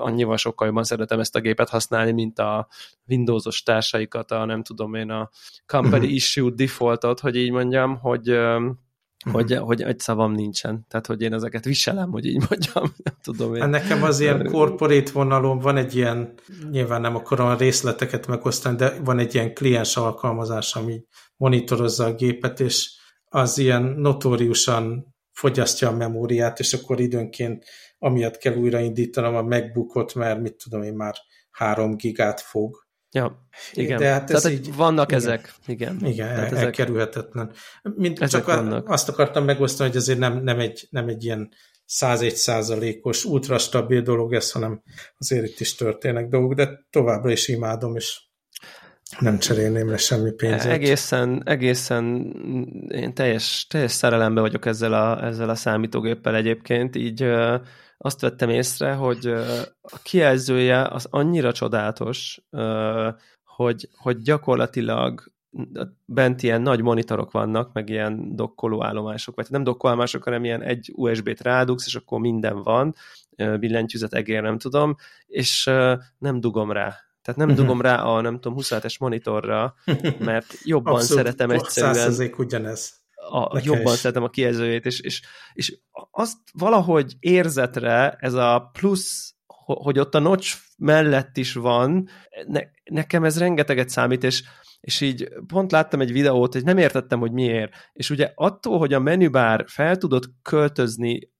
[0.00, 2.68] annyival sokkal jobban szeretem ezt a gépet használni, mint a
[3.08, 5.30] Windowsos társaikat, a nem tudom én a
[5.66, 6.14] company uh-huh.
[6.14, 8.38] issued defaultot, hogy így mondjam, hogy
[9.30, 9.66] hogy, uh-huh.
[9.66, 10.86] hogy egy szavam nincsen.
[10.88, 12.92] Tehát, hogy én ezeket viselem, hogy így mondjam.
[13.04, 13.60] Nem tudom én.
[13.60, 16.34] Hát nekem az ilyen corporate vonalon van egy ilyen,
[16.70, 21.04] nyilván nem akarom a részleteket megosztani, de van egy ilyen kliens alkalmazás, ami
[21.36, 22.90] monitorozza a gépet, és
[23.24, 27.64] az ilyen notóriusan fogyasztja a memóriát, és akkor időnként
[27.98, 31.14] amiatt kell újraindítanom a MacBookot, mert mit tudom én már
[31.50, 33.98] 3 gigát fog, Ja, igen.
[33.98, 35.98] De hát Tehát ez így, vannak igen, ezek, igen.
[36.04, 37.52] Igen, Tehát elkerülhetetlen.
[37.82, 38.88] Mint ezek csak vannak.
[38.88, 41.48] azt akartam megosztani, hogy azért nem, nem, egy, nem egy ilyen
[41.84, 44.82] 101 százalékos, ultra stabil dolog ez, hanem
[45.18, 48.20] azért itt is történnek dolgok, de továbbra is imádom, és
[49.18, 50.72] nem cserélném le semmi pénzet.
[50.72, 52.04] Egészen, egészen
[52.88, 57.24] én teljes, teljes szerelembe vagyok ezzel a, ezzel a számítógéppel egyébként, így
[57.98, 59.26] azt vettem észre, hogy
[59.80, 62.40] a kijelzője az annyira csodálatos,
[63.44, 65.32] hogy, hogy gyakorlatilag
[66.04, 70.92] bent ilyen nagy monitorok vannak, meg ilyen dokkoló állomások, vagy nem dokkolóállomások, hanem ilyen egy
[70.94, 72.94] USB-t rádugsz, és akkor minden van,
[73.36, 75.64] billentyűzet, egér, nem tudom, és
[76.18, 76.96] nem dugom rá.
[77.22, 77.64] Tehát nem uh-huh.
[77.64, 79.74] dugom rá a, nem tudom, 27-es monitorra,
[80.18, 82.12] mert jobban Abszolút, szeretem egyszerűen...
[82.12, 83.00] 100% ugyanez.
[83.30, 83.98] A, jobban is.
[83.98, 85.78] szeretem a kijelzőjét, és, és, és
[86.10, 89.32] azt valahogy érzetre ez a plusz
[89.74, 92.08] hogy ott a notch mellett is van,
[92.46, 94.42] ne, nekem ez rengeteget számít, és
[94.80, 97.72] és így pont láttam egy videót, hogy nem értettem, hogy miért.
[97.92, 101.30] És ugye attól, hogy a menübár fel tudod költözni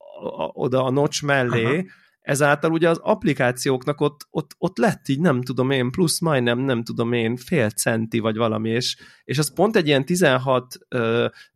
[0.53, 1.83] oda a notch mellé, Aha.
[2.28, 6.82] Ezáltal ugye az applikációknak ott, ott, ott lett így, nem tudom én, plusz majdnem, nem
[6.82, 10.78] tudom én, fél centi vagy valami, és, és az pont egy ilyen 16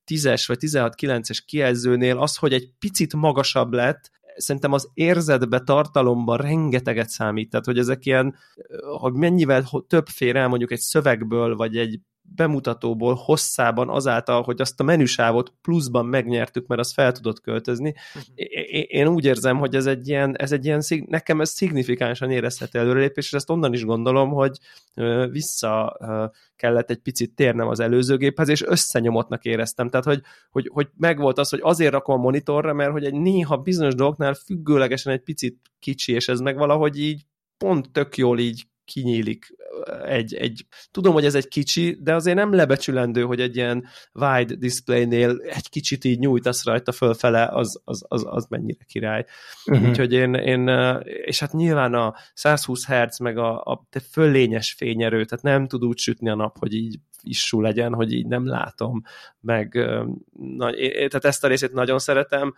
[0.07, 6.37] 10-es vagy 16 9-es kijelzőnél az, hogy egy picit magasabb lett, szerintem az érzetbe, tartalomban
[6.37, 8.37] rengeteget számít, tehát hogy ezek ilyen,
[8.99, 14.85] hogy mennyivel több el mondjuk egy szövegből, vagy egy bemutatóból hosszában azáltal, hogy azt a
[14.85, 17.95] menüsávot pluszban megnyertük, mert azt fel tudott költözni.
[18.15, 18.85] Uh-huh.
[18.87, 23.25] Én úgy érzem, hogy ez egy ilyen, ez egy ilyen nekem ez szignifikánsan érezhető előrelépés,
[23.25, 24.59] és ezt onnan is gondolom, hogy
[25.31, 25.99] vissza
[26.57, 29.89] kellett egy picit térnem az előzőgéphez, és összenyomottnak éreztem.
[29.89, 33.57] Tehát, hogy, hogy, hogy megvolt az, hogy azért rakom a monitorra, mert hogy egy néha
[33.57, 38.67] bizonyos dolgoknál függőlegesen egy picit kicsi, és ez meg valahogy így pont tök jól így
[38.85, 39.55] kinyílik
[40.05, 44.55] egy, egy, tudom, hogy ez egy kicsi, de azért nem lebecsülendő, hogy egy ilyen wide
[44.55, 49.25] displaynél egy kicsit így nyújtasz rajta fölfele, az, az, az, az mennyire király.
[49.67, 49.89] Uh-huh.
[49.89, 50.69] Úgyhogy én, én,
[51.25, 55.85] és hát nyilván a 120 Hz meg a, a te föllényes fényerő, tehát nem tud
[55.85, 59.03] úgy sütni a nap, hogy így issú legyen, hogy így nem látom,
[59.41, 59.75] meg
[60.33, 62.55] na, én, tehát ezt a részét nagyon szeretem,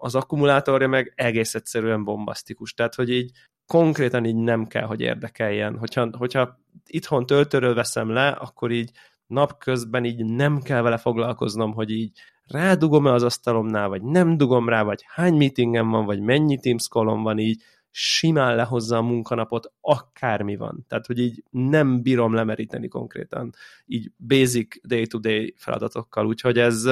[0.00, 3.30] az akkumulátorja meg egész egyszerűen bombasztikus, tehát hogy így
[3.70, 5.78] konkrétan így nem kell, hogy érdekeljen.
[5.78, 8.90] Hogyha, hogyha itthon töltőről veszem le, akkor így
[9.26, 14.82] napközben így nem kell vele foglalkoznom, hogy így rádugom-e az asztalomnál, vagy nem dugom rá,
[14.82, 20.56] vagy hány meetingem van, vagy mennyi Teams callom van így, simán lehozza a munkanapot, akármi
[20.56, 20.84] van.
[20.88, 23.52] Tehát, hogy így nem bírom lemeríteni konkrétan,
[23.86, 26.84] így basic day-to-day feladatokkal, úgyhogy ez,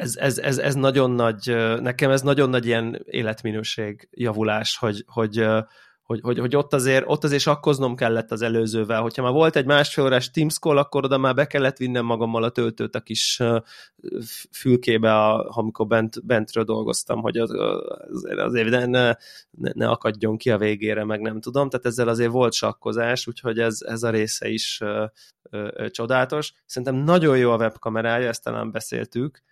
[0.00, 5.46] ez, ez, ez, ez nagyon nagy, nekem ez nagyon nagy ilyen életminőség javulás, hogy, hogy,
[6.02, 9.02] hogy, hogy, hogy ott, azért, ott azért sakkoznom kellett az előzővel.
[9.02, 12.42] Hogyha már volt egy másfél órás Teams call, akkor oda már be kellett vinnem magammal
[12.42, 13.42] a töltőt a kis
[14.50, 17.50] fülkébe, a, amikor bent, bentről dolgoztam, hogy az,
[18.36, 19.14] azért ne, ne,
[19.72, 21.68] ne akadjon ki a végére, meg nem tudom.
[21.68, 25.04] Tehát ezzel azért volt sakkozás, úgyhogy ez, ez a része is ö,
[25.50, 26.52] ö, csodálatos.
[26.66, 29.42] Szerintem nagyon jó a webkamerája, ezt talán beszéltük.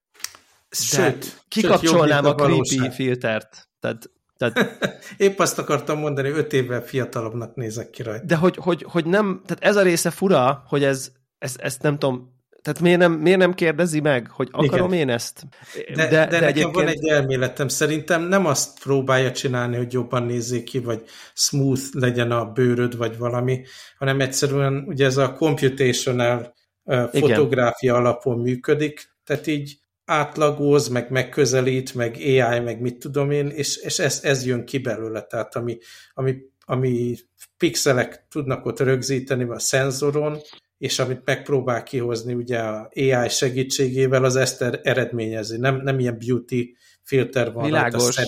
[0.72, 3.68] Sőt, kikapcsolnám sőt, a creepy filtert.
[3.80, 4.78] Tehát tehát,
[5.16, 8.24] Épp azt akartam mondani, öt évvel fiatalabbnak nézek ki rajta.
[8.24, 11.98] De hogy, hogy, hogy nem, tehát ez a része fura, hogy ez, ez, ezt nem
[11.98, 12.32] tudom,
[12.62, 15.08] tehát miért nem, miért nem kérdezi meg, hogy akarom Igen.
[15.08, 15.46] én ezt?
[15.74, 16.74] De, de, de, de nekem egyébként...
[16.74, 17.68] van egy elméletem.
[17.68, 21.02] Szerintem nem azt próbálja csinálni, hogy jobban nézzék ki, vagy
[21.34, 23.64] smooth legyen a bőröd, vagy valami,
[23.98, 28.04] hanem egyszerűen ugye ez a computational uh, fotográfia Igen.
[28.04, 29.81] alapon működik, tehát így
[30.12, 34.78] átlagoz, meg megközelít, meg AI, meg mit tudom én, és, és ez, ez jön ki
[34.78, 35.78] belőle, tehát ami,
[36.14, 37.16] ami, ami
[37.56, 40.38] pixelek tudnak ott rögzíteni a szenzoron,
[40.78, 45.58] és amit megpróbál kihozni ugye a AI segítségével, az ezt er-, eredményezi.
[45.58, 47.64] Nem, nem ilyen beauty filter van.
[47.64, 48.18] Világos,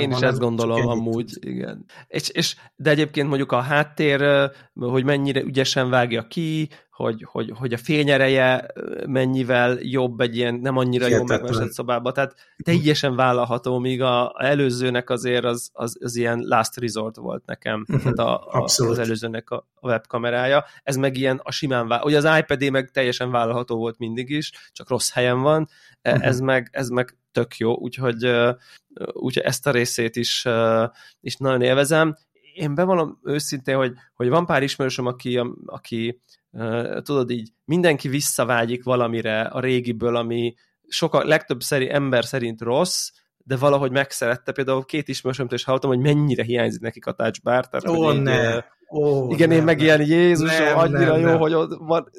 [0.00, 1.84] én is ezt gondolom amúgy, igen.
[2.06, 6.68] És, és, de egyébként mondjuk a háttér, hogy mennyire ügyesen vágja ki,
[7.02, 8.66] hogy, hogy, hogy a fényereje
[9.06, 12.34] mennyivel jobb egy ilyen nem annyira jó megvesett szobába, tehát
[12.64, 18.02] teljesen vállalható, míg a előzőnek azért az, az, az ilyen last resort volt nekem, uh-huh.
[18.02, 22.16] tehát a, a, az előzőnek a, a webkamerája, ez meg ilyen a simán vál, ugye
[22.16, 25.68] az ipad meg teljesen vállalható volt mindig is, csak rossz helyen van,
[26.04, 26.26] uh-huh.
[26.26, 28.30] ez, meg, ez meg tök jó, úgyhogy,
[29.12, 30.46] úgyhogy ezt a részét is,
[31.20, 32.16] is nagyon élvezem.
[32.54, 36.20] Én bevallom őszintén, hogy, hogy van pár ismerősöm, aki, aki
[37.02, 40.54] tudod így, mindenki visszavágyik valamire a régiből, ami
[40.88, 43.10] soka, legtöbb szeri, ember szerint rossz,
[43.44, 44.52] de valahogy megszerette.
[44.52, 47.68] Például két ismerősömtől is hallottam, hogy mennyire hiányzik nekik a touch bar.
[47.68, 48.54] Tehát, Ó, ne.
[48.54, 48.62] Így,
[48.94, 49.84] Ó, igen, nem, én meg nem.
[49.84, 51.38] ilyen Jézusom, nem, annyira nem, jó, nem.
[51.38, 52.10] hogy ott van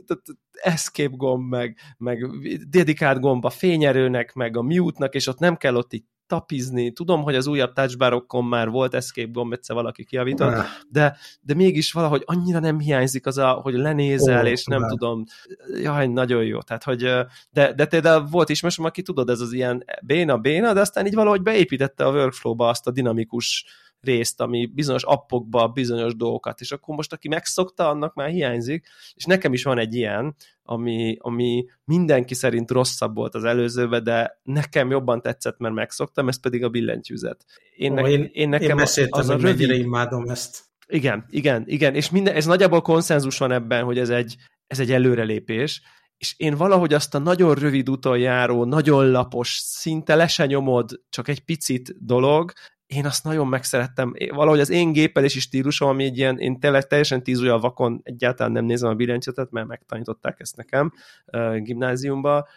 [0.51, 2.27] escape gomb, meg, meg
[2.69, 6.91] dedikált gomb a fényerőnek, meg a mute-nak, és ott nem kell ott így tapizni.
[6.91, 10.53] Tudom, hogy az újabb touchbarokon már volt escape gomb, egyszer valaki kiavított,
[10.89, 14.89] de, de mégis valahogy annyira nem hiányzik az, a, hogy lenézel, oh, és nem már.
[14.89, 15.23] tudom,
[15.81, 16.61] jaj, nagyon jó.
[16.61, 17.09] Tehát, hogy,
[17.51, 21.41] de, de például volt ismerősöm, aki tudod, ez az ilyen béna-béna, de aztán így valahogy
[21.41, 23.65] beépítette a workflow-ba azt a dinamikus
[24.03, 29.25] részt, ami bizonyos appokba bizonyos dolgokat, és akkor most aki megszokta, annak már hiányzik, és
[29.25, 34.89] nekem is van egy ilyen, ami, ami mindenki szerint rosszabb volt az előzőben, de nekem
[34.89, 37.45] jobban tetszett, mert megszoktam, ez pedig a billentyűzet.
[37.75, 39.69] Én, ne, én, én nekem én az a rövid...
[39.69, 40.63] imádom ezt.
[40.87, 44.35] Igen, igen, igen, és minden, ez nagyjából konszenzus van ebben, hogy ez egy,
[44.67, 45.81] ez egy előrelépés,
[46.17, 51.01] és én valahogy azt a nagyon rövid úton járó, nagyon lapos, szinte le se nyomod,
[51.09, 52.51] csak egy picit dolog,
[52.95, 54.13] én azt nagyon megszerettem.
[54.29, 58.65] Valahogy az én gépelési stílusom, ami egy ilyen, én tényleg teljesen olyan vakon egyáltalán nem
[58.65, 60.91] nézem a billentyűzetet, mert megtanították ezt nekem
[61.57, 62.47] gimnáziumba.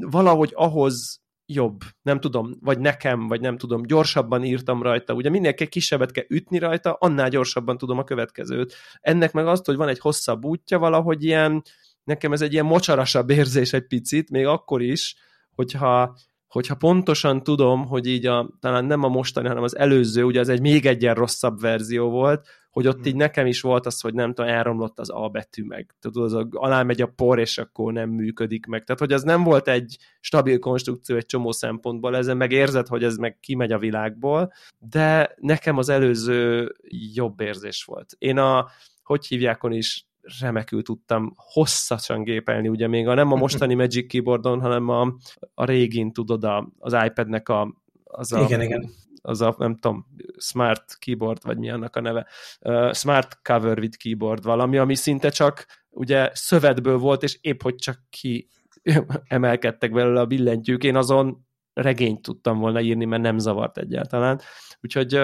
[0.00, 5.54] Valahogy ahhoz jobb, nem tudom, vagy nekem, vagy nem tudom, gyorsabban írtam rajta, ugye minél
[5.54, 8.74] kisebbet kell ütni rajta, annál gyorsabban tudom a következőt.
[9.00, 11.62] Ennek meg azt, hogy van egy hosszabb útja, valahogy ilyen,
[12.04, 15.16] nekem ez egy ilyen mocsarasabb érzés egy picit, még akkor is,
[15.54, 16.16] hogyha
[16.48, 20.48] hogyha pontosan tudom, hogy így a, talán nem a mostani, hanem az előző, ugye az
[20.48, 23.04] egy még egyen rosszabb verzió volt, hogy ott hmm.
[23.04, 25.94] így nekem is volt az, hogy nem tudom, elromlott az A betű meg.
[26.00, 28.84] Tudod, az a, alá megy a por, és akkor nem működik meg.
[28.84, 33.04] Tehát, hogy az nem volt egy stabil konstrukció egy csomó szempontból, ezen meg érzed, hogy
[33.04, 36.72] ez meg kimegy a világból, de nekem az előző
[37.14, 38.14] jobb érzés volt.
[38.18, 38.68] Én a,
[39.02, 40.07] hogy hívjákon is
[40.40, 45.14] remekül tudtam hosszasan gépelni, ugye még a nem a mostani Magic Keyboardon, hanem a,
[45.54, 48.90] a régin, tudod, a, az iPadnek a, az a, igen, igen.
[49.22, 50.06] az a, nem tudom,
[50.38, 52.26] Smart Keyboard, vagy mi annak a neve,
[52.60, 57.74] uh, Smart Cover with Keyboard valami, ami szinte csak ugye szövetből volt, és épp hogy
[57.74, 58.48] csak ki
[59.28, 64.40] emelkedtek belőle a billentyűk, én azon regényt tudtam volna írni, mert nem zavart egyáltalán.
[64.80, 65.20] Úgyhogy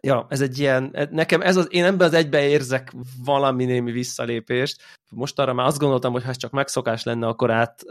[0.00, 2.92] ja, ez egy ilyen, e, nekem ez az, én ebben az egybe érzek
[3.24, 4.82] valami némi visszalépést.
[5.10, 7.82] Most arra már azt gondoltam, hogy ha ez csak megszokás lenne, akkor át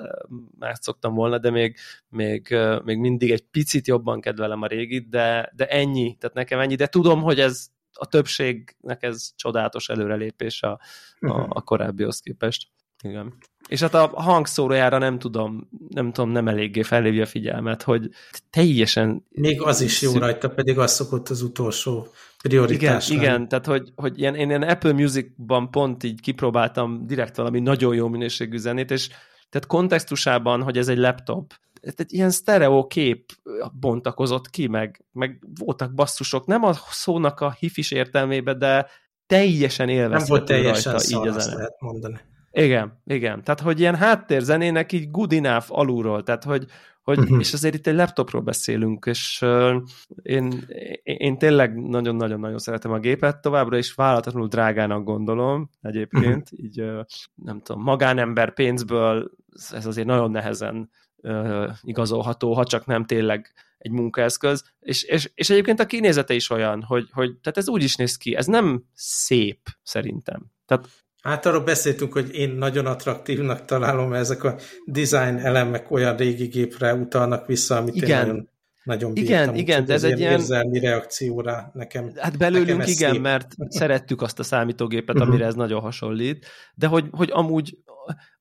[0.60, 1.78] megszoktam volna, de még,
[2.10, 6.76] még, még mindig egy picit jobban kedvelem a régit, de, de ennyi, tehát nekem ennyi,
[6.76, 10.80] de tudom, hogy ez a többségnek ez csodálatos előrelépés a,
[11.19, 12.67] a, a korábbihoz képest.
[13.04, 13.34] Igen.
[13.69, 18.10] És hát a hangszórójára nem tudom, nem tudom, nem eléggé felhívja a figyelmet, hogy
[18.49, 19.25] teljesen...
[19.29, 22.08] Még az is jó rajta, pedig az szokott az utolsó
[22.43, 23.10] prioritás.
[23.10, 27.60] Igen, igen tehát hogy, hogy ilyen, én ilyen Apple Music-ban pont így kipróbáltam direkt valami
[27.60, 29.08] nagyon jó minőségű zenét, és
[29.49, 33.32] tehát kontextusában, hogy ez egy laptop, egy ilyen sztereó kép
[33.79, 38.88] bontakozott ki, meg, meg voltak basszusok, nem a szónak a hifis értelmébe, de
[39.25, 41.55] teljesen élvezhető Nem volt teljesen rajta, így a zene.
[41.55, 42.19] lehet mondani.
[42.51, 43.43] Igen, igen.
[43.43, 46.65] Tehát, hogy ilyen háttérzenének így good enough alulról, tehát, hogy,
[47.01, 47.39] hogy uh-huh.
[47.39, 49.75] és azért itt egy laptopról beszélünk, és uh,
[50.21, 50.65] én,
[51.03, 56.65] én tényleg nagyon-nagyon-nagyon szeretem a gépet, továbbra is vállalatlanul drágának gondolom egyébként, uh-huh.
[56.65, 56.99] így uh,
[57.35, 59.31] nem tudom, magánember pénzből
[59.71, 65.49] ez azért nagyon nehezen uh, igazolható, ha csak nem tényleg egy munkaeszköz, és, és, és
[65.49, 68.83] egyébként a kinézete is olyan, hogy, hogy tehát ez úgy is néz ki, ez nem
[68.93, 70.51] szép szerintem.
[70.65, 70.88] Tehát
[71.21, 74.55] Hát arról beszéltünk, hogy én nagyon attraktívnak találom, mert ezek a
[74.86, 78.10] design elemek olyan régi gépre utalnak vissza, amit igen.
[78.10, 78.49] én nagyon,
[78.84, 79.34] nagyon bírtam.
[79.36, 80.32] Igen, igen, de ez egy ilyen...
[80.32, 82.12] érzelmi reakcióra nekem.
[82.15, 83.21] Hát belőlünk nekem igen, szép.
[83.21, 85.27] mert szerettük azt a számítógépet, mhm.
[85.27, 87.77] amire ez nagyon hasonlít, de hogy, hogy amúgy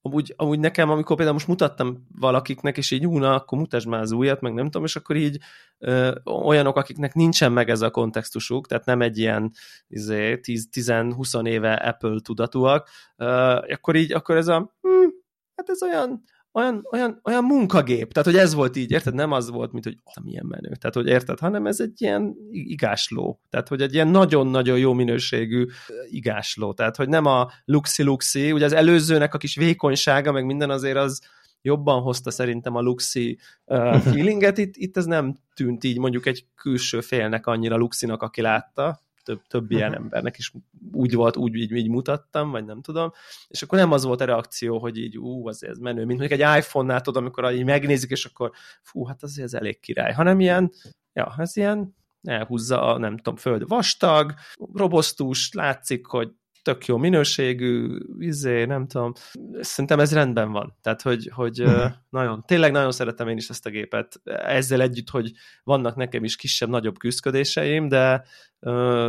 [0.02, 4.12] amúgy, amúgy nekem, amikor például most mutattam valakiknek, és így úna, akkor mutasd már az
[4.12, 5.38] újat, meg nem tudom, és akkor így
[5.78, 9.52] ö, olyanok, akiknek nincsen meg ez a kontextusuk, tehát nem egy ilyen
[9.88, 13.26] izé, 10-20 éve Apple tudatúak, ö,
[13.72, 15.08] akkor így, akkor ez a hm,
[15.54, 16.22] hát ez olyan
[16.58, 19.14] olyan, olyan, olyan munkagép, tehát hogy ez volt így, érted?
[19.14, 22.34] Nem az volt, mint hogy oh, milyen menő, tehát hogy érted, hanem ez egy ilyen
[22.50, 25.66] igásló, tehát hogy egy ilyen nagyon-nagyon jó minőségű
[26.08, 30.96] igásló, tehát hogy nem a luxi-luxi, ugye az előzőnek a kis vékonysága, meg minden azért
[30.96, 31.20] az
[31.62, 36.46] jobban hozta szerintem a luxi uh, feelinget, itt, itt ez nem tűnt így mondjuk egy
[36.54, 40.04] külső félnek annyira luxinak, aki látta, több, több ilyen uh-huh.
[40.04, 40.52] embernek is
[40.92, 43.12] úgy volt, úgy így, így mutattam, vagy nem tudom,
[43.48, 46.40] és akkor nem az volt a reakció, hogy így ú, azért ez menő, mint mondjuk
[46.40, 48.52] egy iPhone-nál tudom, amikor így megnézik, és akkor
[48.82, 50.72] fú, hát azért ez elég király, hanem ilyen,
[51.12, 54.34] ja, ez ilyen elhúzza a, nem tudom, föld vastag,
[54.74, 56.30] robosztus, látszik, hogy
[56.68, 59.12] tök jó minőségű, izé, nem tudom,
[59.60, 60.76] szerintem ez rendben van.
[60.82, 61.92] Tehát, hogy, hogy uh-huh.
[62.10, 64.20] nagyon, tényleg nagyon szeretem én is ezt a gépet.
[64.24, 65.32] Ezzel együtt, hogy
[65.64, 68.24] vannak nekem is kisebb-nagyobb küzdködéseim, de,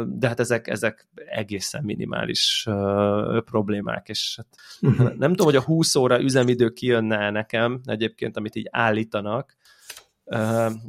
[0.05, 2.68] de hát ezek, ezek egészen minimális
[3.45, 4.47] problémák, és hát
[4.91, 5.18] uh-huh.
[5.18, 9.57] nem tudom, hogy a 20 óra üzemidő kijönne nekem egyébként, amit így állítanak,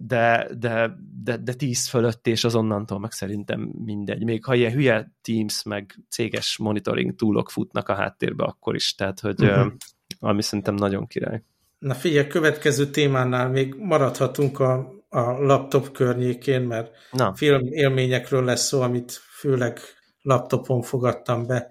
[0.07, 4.25] de, de, de, de tíz fölött, és azonnantól meg szerintem mindegy.
[4.25, 9.21] Még ha ilyen hülye Teams, meg céges monitoring túlok futnak a háttérbe, akkor is, tehát,
[9.21, 9.73] hogy uh-huh.
[10.19, 11.43] ami szerintem nagyon király.
[11.79, 17.35] Na figyelj, következő témánál még maradhatunk a, a laptop környékén, mert Na.
[17.35, 19.79] film élményekről lesz szó, amit főleg
[20.23, 21.71] laptopon fogadtam be.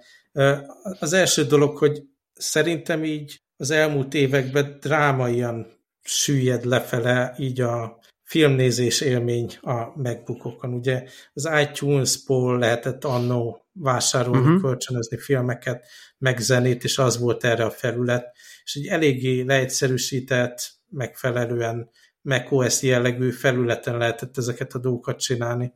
[0.99, 2.03] Az első dolog, hogy
[2.33, 5.78] szerintem így az elmúlt években drámaian
[6.09, 10.73] süllyed lefele így a filmnézés élmény a MacBookokon.
[10.73, 11.03] Ugye
[11.33, 14.61] az iTunes-ból lehetett annó vásárolni, uh-huh.
[14.61, 15.85] kölcsönözni filmeket,
[16.17, 18.35] meg zenét, és az volt erre a felület.
[18.63, 21.89] És egy eléggé leegyszerűsített, megfelelően
[22.21, 25.73] macOS jellegű felületen lehetett ezeket a dolgokat csinálni.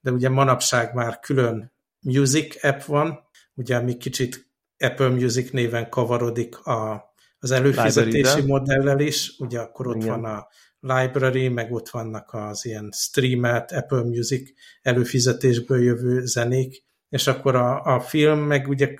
[0.00, 3.18] De ugye manapság már külön Music app van,
[3.54, 4.48] ugye ami kicsit
[4.78, 7.09] Apple Music néven kavarodik a
[7.40, 10.20] az előfizetési modellel is, ugye akkor ott Igen.
[10.20, 10.48] van a
[10.80, 14.50] library, meg ott vannak az ilyen streamet, Apple Music
[14.82, 18.94] előfizetésből jövő zenék, és akkor a, a film meg ugye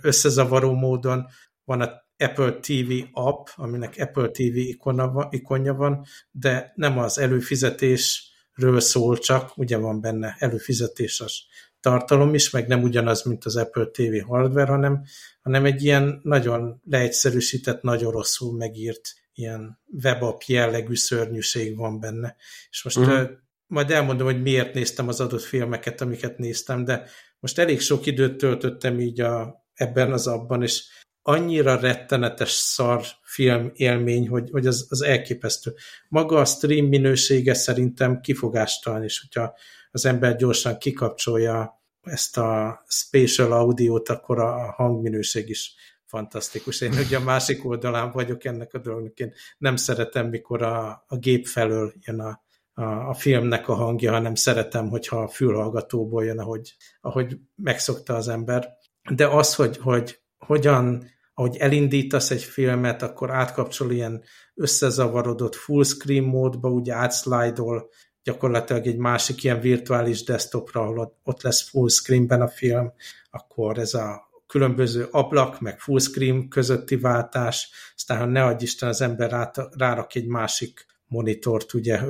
[0.00, 1.26] összezavaró módon
[1.64, 8.80] van a Apple TV app, aminek Apple TV ikona, ikonja van, de nem az előfizetésről
[8.80, 11.46] szól csak, ugye van benne előfizetéses
[11.80, 15.04] tartalom is, meg nem ugyanaz, mint az Apple TV hardware, hanem,
[15.42, 19.00] hanem egy ilyen nagyon leegyszerűsített, nagyon rosszul megírt
[19.34, 22.36] ilyen webapp jellegű szörnyűség van benne.
[22.70, 23.30] És most uh-huh.
[23.66, 27.08] majd elmondom, hogy miért néztem az adott filmeket, amiket néztem, de
[27.40, 30.84] most elég sok időt töltöttem így a, ebben az abban, és
[31.22, 35.74] annyira rettenetes szar film élmény, hogy, hogy az, az elképesztő.
[36.08, 39.54] Maga a stream minősége szerintem kifogástalan, és hogyha
[39.90, 45.74] az ember gyorsan kikapcsolja ezt a spatial audiót, akkor a hangminőség is
[46.04, 46.80] fantasztikus.
[46.80, 49.18] Én ugye a másik oldalán vagyok ennek a dolognak.
[49.18, 54.12] Én nem szeretem, mikor a, a gép felől jön a, a, a filmnek a hangja,
[54.12, 58.68] hanem szeretem, hogyha a fülhallgatóból jön, ahogy, ahogy megszokta az ember.
[59.14, 64.22] De az, hogy, hogy hogyan, ahogy elindítasz egy filmet, akkor átkapcsol ilyen
[64.54, 67.90] összezavarodott full screen módba, ugye átszlájdol
[68.22, 72.92] gyakorlatilag egy másik ilyen virtuális desktopra, ahol ott lesz full screenben a film,
[73.30, 78.88] akkor ez a különböző ablak, meg full screen közötti váltás, aztán ha ne adj Isten
[78.88, 82.00] az ember rárak egy másik monitort, ugye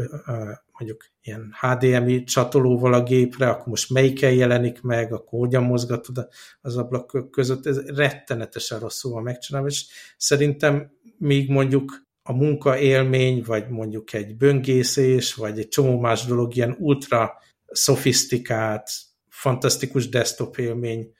[0.78, 6.28] mondjuk ilyen HDMI csatolóval a gépre, akkor most melyiken jelenik meg, akkor hogyan mozgatod
[6.60, 9.86] az ablak között, ez rettenetesen rosszul van megcsinálva, és
[10.16, 16.76] szerintem még mondjuk a munkaélmény, vagy mondjuk egy böngészés, vagy egy csomó más dolog, ilyen
[16.78, 18.90] ultra szofisztikált,
[19.28, 21.12] fantasztikus desktop élmény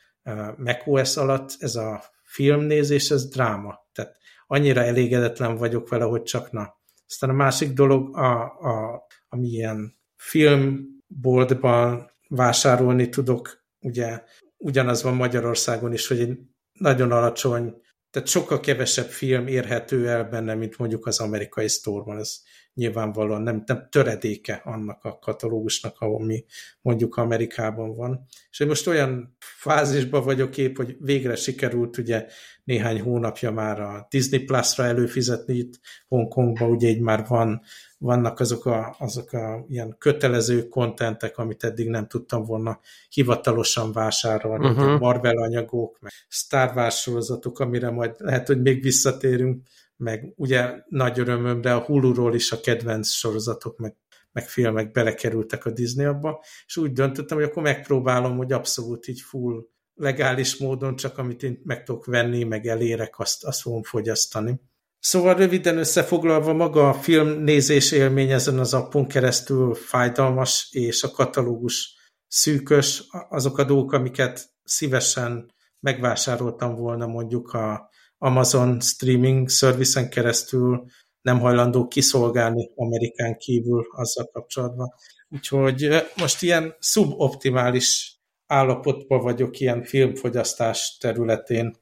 [0.57, 3.89] macOS alatt, ez a filmnézés, ez dráma.
[3.93, 6.79] Tehát annyira elégedetlen vagyok vele, hogy csak na.
[7.07, 14.23] Aztán a másik dolog, a, a, ami ilyen filmboltban vásárolni tudok, ugye
[14.57, 16.39] ugyanaz van Magyarországon is, hogy egy
[16.73, 17.81] nagyon alacsony
[18.11, 22.19] tehát sokkal kevesebb film érhető el benne, mint mondjuk az amerikai sztorban.
[22.19, 22.41] Ez
[22.75, 26.45] nyilvánvalóan nem, nem töredéke annak a katalógusnak, ami
[26.81, 28.27] mondjuk Amerikában van.
[28.51, 32.27] És én most olyan fázisban vagyok épp, hogy végre sikerült ugye
[32.65, 37.63] néhány hónapja már a Disney Plus-ra előfizetni itt Hongkongban, ugye így már van
[38.03, 44.69] vannak azok a, azok a ilyen kötelező kontentek, amit eddig nem tudtam volna hivatalosan vásárolni,
[44.69, 44.99] uh-huh.
[44.99, 51.19] Marvel anyagok, meg Star Wars sorozatok, amire majd lehet, hogy még visszatérünk, meg ugye nagy
[51.19, 53.97] örömömre a Hulu-ról is a kedvenc sorozatok, meg,
[54.33, 59.21] meg filmek belekerültek a Disney abba, és úgy döntöttem, hogy akkor megpróbálom, hogy abszolút így
[59.21, 64.61] full legális módon, csak amit én meg tudok venni, meg elérek, azt, azt fogom fogyasztani.
[65.01, 71.95] Szóval röviden összefoglalva maga a filmnézés élmény ezen az appon keresztül fájdalmas, és a katalógus
[72.27, 80.85] szűkös, azok a dolgok, amiket szívesen megvásároltam volna mondjuk a Amazon streaming servicen keresztül,
[81.23, 84.95] nem hajlandó kiszolgálni Amerikán kívül azzal kapcsolatban.
[85.29, 91.77] Úgyhogy most ilyen szuboptimális állapotban vagyok ilyen filmfogyasztás területén,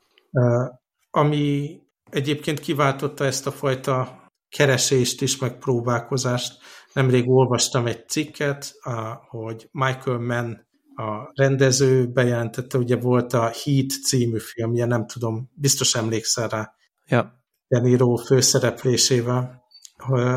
[1.10, 1.80] ami
[2.10, 6.58] egyébként kiváltotta ezt a fajta keresést is, meg próbálkozást.
[6.92, 8.72] Nemrég olvastam egy cikket,
[9.28, 15.94] hogy Michael Mann a rendező bejelentette, ugye volt a Heat című filmje, nem tudom, biztos
[15.94, 16.72] emlékszel rá.
[17.06, 17.42] Ja.
[17.68, 19.62] De Niro főszereplésével.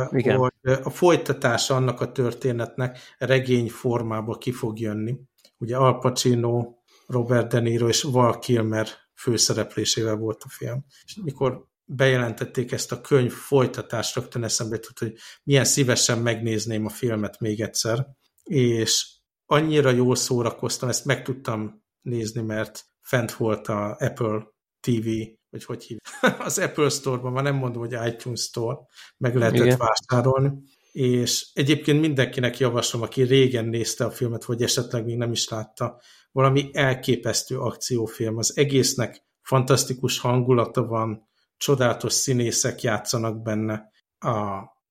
[0.10, 0.38] Igen.
[0.38, 0.52] Hogy
[0.84, 5.20] a folytatás annak a történetnek regény formába ki fog jönni.
[5.58, 6.74] Ugye Al Pacino,
[7.08, 8.88] Robert De Niro és Val Kilmer
[9.22, 10.86] főszereplésével volt a film.
[11.04, 15.14] És mikor bejelentették ezt a könyv folytatást, rögtön eszembe jutott, hogy
[15.44, 18.08] milyen szívesen megnézném a filmet még egyszer,
[18.44, 24.48] és annyira jól szórakoztam, ezt meg tudtam nézni, mert fent volt a Apple
[24.80, 25.08] TV,
[25.50, 28.78] vagy hogy hívják, az Apple Store-ban, már nem mondom, hogy iTunes Store,
[29.18, 29.78] meg lehetett Igen.
[29.78, 30.52] vásárolni,
[30.92, 36.02] és egyébként mindenkinek javaslom, aki régen nézte a filmet, vagy esetleg még nem is látta,
[36.32, 38.38] valami elképesztő akciófilm.
[38.38, 44.30] Az egésznek fantasztikus hangulata van, csodálatos színészek játszanak benne, a,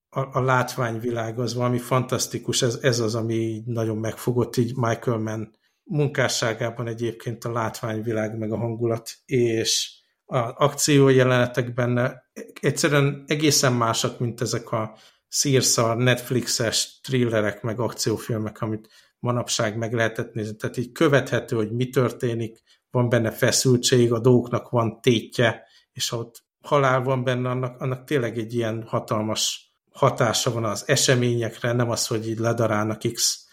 [0.09, 5.51] a, a látványvilág az valami fantasztikus, ez, ez az, ami nagyon megfogott így Michael Mann
[5.83, 12.29] munkásságában egyébként a látványvilág meg a hangulat, és a akciójelenetek benne
[12.61, 14.97] egyszerűen egészen másak, mint ezek a
[15.31, 20.55] szírszar, Netflixes thrillerek, meg akciófilmek, amit manapság meg lehetett nézni.
[20.55, 22.61] Tehát így követhető, hogy mi történik,
[22.91, 28.03] van benne feszültség, a dolgoknak van tétje, és ha ott halál van benne, annak, annak
[28.03, 33.45] tényleg egy ilyen hatalmas hatása van az eseményekre, nem az, hogy így ledarálnak X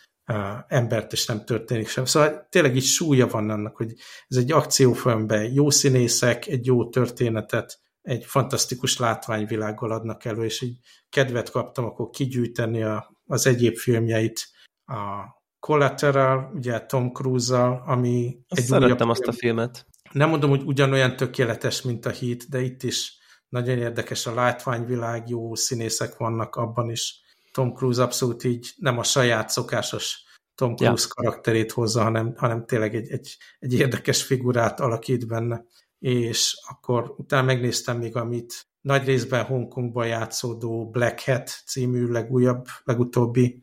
[0.67, 2.05] embert, és nem történik sem.
[2.05, 3.95] Szóval tényleg így súlya van annak, hogy
[4.29, 10.79] ez egy akciófilmben jó színészek, egy jó történetet, egy fantasztikus látványvilággal adnak elő, és így
[11.09, 14.49] kedvet kaptam akkor kigyűjteni a, az egyéb filmjeit.
[14.87, 19.87] A Collateral, ugye Tom Cruise-zal, ami azt egy szerettem azt a filmet.
[20.13, 25.29] Nem mondom, hogy ugyanolyan tökéletes, mint a Heat, de itt is nagyon érdekes a látványvilág,
[25.29, 27.21] jó színészek vannak abban is.
[27.53, 30.23] Tom Cruise abszolút így nem a saját szokásos
[30.55, 31.15] Tom Cruise ja.
[31.15, 35.65] karakterét hozza, hanem, hanem tényleg egy, egy, egy érdekes figurát alakít benne.
[35.99, 43.63] És akkor utána megnéztem még, amit nagy részben Hongkongban játszódó Black Hat című legújabb, legutóbbi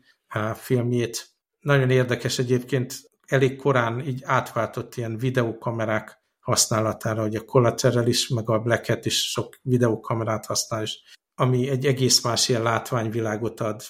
[0.54, 1.28] filmjét.
[1.60, 2.94] Nagyon érdekes egyébként,
[3.26, 9.06] elég korán így átváltott ilyen videókamerák használatára, hogy a Collateral is, meg a Black Hat
[9.06, 10.98] is sok videókamerát használ, és
[11.34, 13.82] ami egy egész más ilyen látványvilágot ad.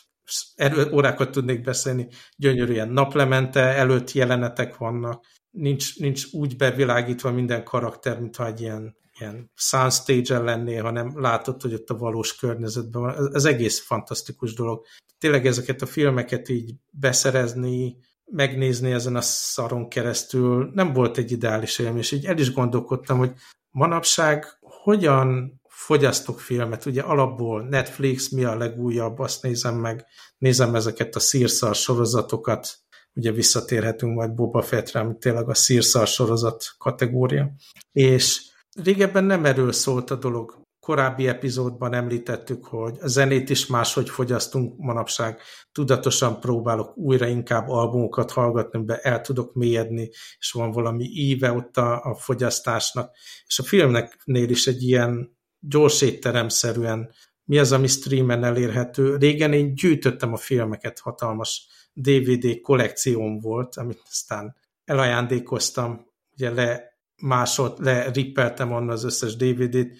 [0.54, 5.24] Erről órákat tudnék beszélni, gyönyörűen naplemente előtt jelenetek vannak,
[5.56, 11.74] nincs, nincs úgy bevilágítva minden karakter, mintha egy ilyen, ilyen soundstage-en lennél, hanem látod, hogy
[11.74, 13.14] ott a valós környezetben van.
[13.16, 14.84] Ez, ez egész fantasztikus dolog.
[15.18, 21.78] Tényleg ezeket a filmeket így beszerezni, megnézni ezen a szaron keresztül nem volt egy ideális
[21.78, 23.32] élmény, és így el is gondolkodtam, hogy
[23.70, 30.06] manapság hogyan fogyasztok filmet, ugye alapból Netflix, mi a legújabb, azt nézem meg,
[30.38, 32.78] nézem ezeket a szírszar sorozatokat,
[33.16, 37.52] ugye visszatérhetünk majd Boba Fettre, ami tényleg a szírszar sorozat kategória,
[37.92, 38.40] és
[38.82, 40.64] régebben nem erről szólt a dolog.
[40.80, 45.40] Korábbi epizódban említettük, hogy a zenét is máshogy fogyasztunk manapság.
[45.72, 51.76] Tudatosan próbálok újra inkább albumokat hallgatni, be el tudok mélyedni, és van valami íve ott
[51.76, 53.16] a, a fogyasztásnak.
[53.46, 57.10] És a filmeknél is egy ilyen gyors étteremszerűen
[57.44, 59.16] mi az, ami streamen elérhető.
[59.16, 67.78] Régen én gyűjtöttem a filmeket, hatalmas DVD kollekcióm volt, amit aztán elajándékoztam, ugye le másod,
[67.80, 69.96] le rippeltem onnan az összes DVD-t,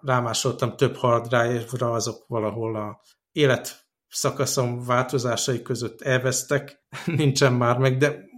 [0.00, 3.00] rámásoltam több hard drive-ra, azok valahol a
[3.32, 8.30] élet szakaszom változásai között elvesztek, nincsen már meg, de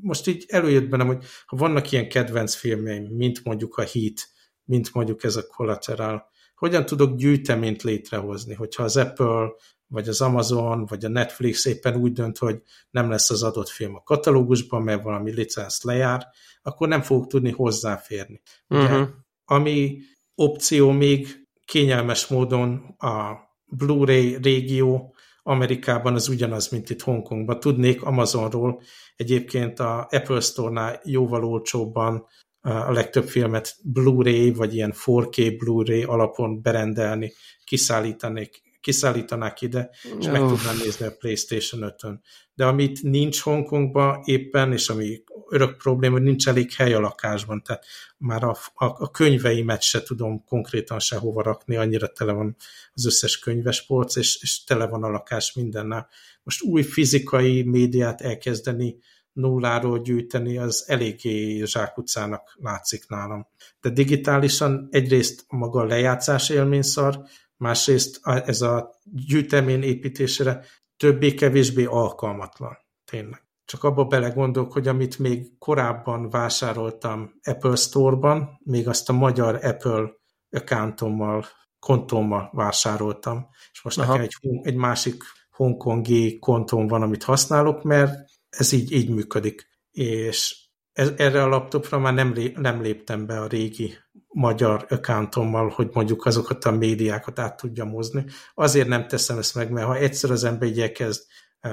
[0.00, 4.28] most így előjött bennem, hogy ha vannak ilyen kedvenc filmjeim, mint mondjuk a Heat,
[4.64, 9.52] mint mondjuk ez a Collateral, hogyan tudok gyűjteményt létrehozni, hogyha az Apple,
[9.94, 13.94] vagy az Amazon, vagy a Netflix éppen úgy dönt, hogy nem lesz az adott film
[13.94, 16.26] a katalógusban, mert valami licensz lejár,
[16.62, 18.40] akkor nem fogok tudni hozzáférni.
[18.68, 18.90] Uh-huh.
[18.90, 19.06] Ugye,
[19.44, 19.98] ami
[20.34, 23.32] opció még kényelmes módon a
[23.64, 27.60] Blu-ray régió Amerikában az ugyanaz, mint itt Hongkongban.
[27.60, 28.82] Tudnék Amazonról
[29.16, 32.26] egyébként a Apple Store-nál jóval olcsóbban
[32.60, 37.32] a legtöbb filmet Blu-ray vagy ilyen 4K Blu-ray alapon berendelni,
[37.64, 42.20] kiszállítanék, kiszállítanák ide, és meg tudnám nézni a PlayStation 5-ön.
[42.54, 47.62] De amit nincs Hongkongban éppen, és ami örök probléma, hogy nincs elég hely a lakásban,
[47.62, 47.84] tehát
[48.18, 52.56] már a, a, a könyveimet se tudom konkrétan sehova rakni, annyira tele van
[52.92, 56.08] az összes könyvespolc, és, és tele van a lakás mindennel.
[56.42, 58.96] Most új fizikai médiát elkezdeni
[59.32, 63.46] nulláról gyűjteni, az eléggé zsákutcának látszik nálam.
[63.80, 67.24] De digitálisan egyrészt maga a lejátszás élményszar,
[67.56, 70.64] másrészt ez a gyűjtemény építésére
[70.96, 72.76] többé-kevésbé alkalmatlan.
[73.04, 73.42] Tényleg.
[73.64, 80.10] Csak abba belegondolok, hogy amit még korábban vásároltam Apple Store-ban, még azt a magyar Apple
[80.50, 81.46] accountommal,
[81.78, 84.06] kontommal vásároltam, és most Aha.
[84.06, 89.66] nekem egy, egy másik hongkongi kontóm van, amit használok, mert ez így, így működik.
[89.90, 90.56] És
[90.92, 93.94] ez, erre a laptopra már nem, lé, nem léptem be a régi
[94.34, 98.24] magyar accountommal, hogy mondjuk azokat a médiákat át tudja mozni.
[98.54, 101.22] Azért nem teszem ezt meg, mert ha egyszer az ember igyekezd
[101.62, 101.72] uh,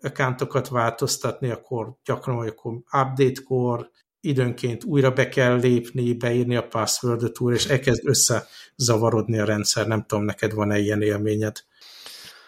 [0.00, 3.90] accountokat változtatni, akkor gyakran, akkor update-kor,
[4.20, 9.86] időnként újra be kell lépni, beírni a passwordot úr, és elkezd összezavarodni a rendszer.
[9.86, 11.56] Nem tudom, neked van-e ilyen élményed.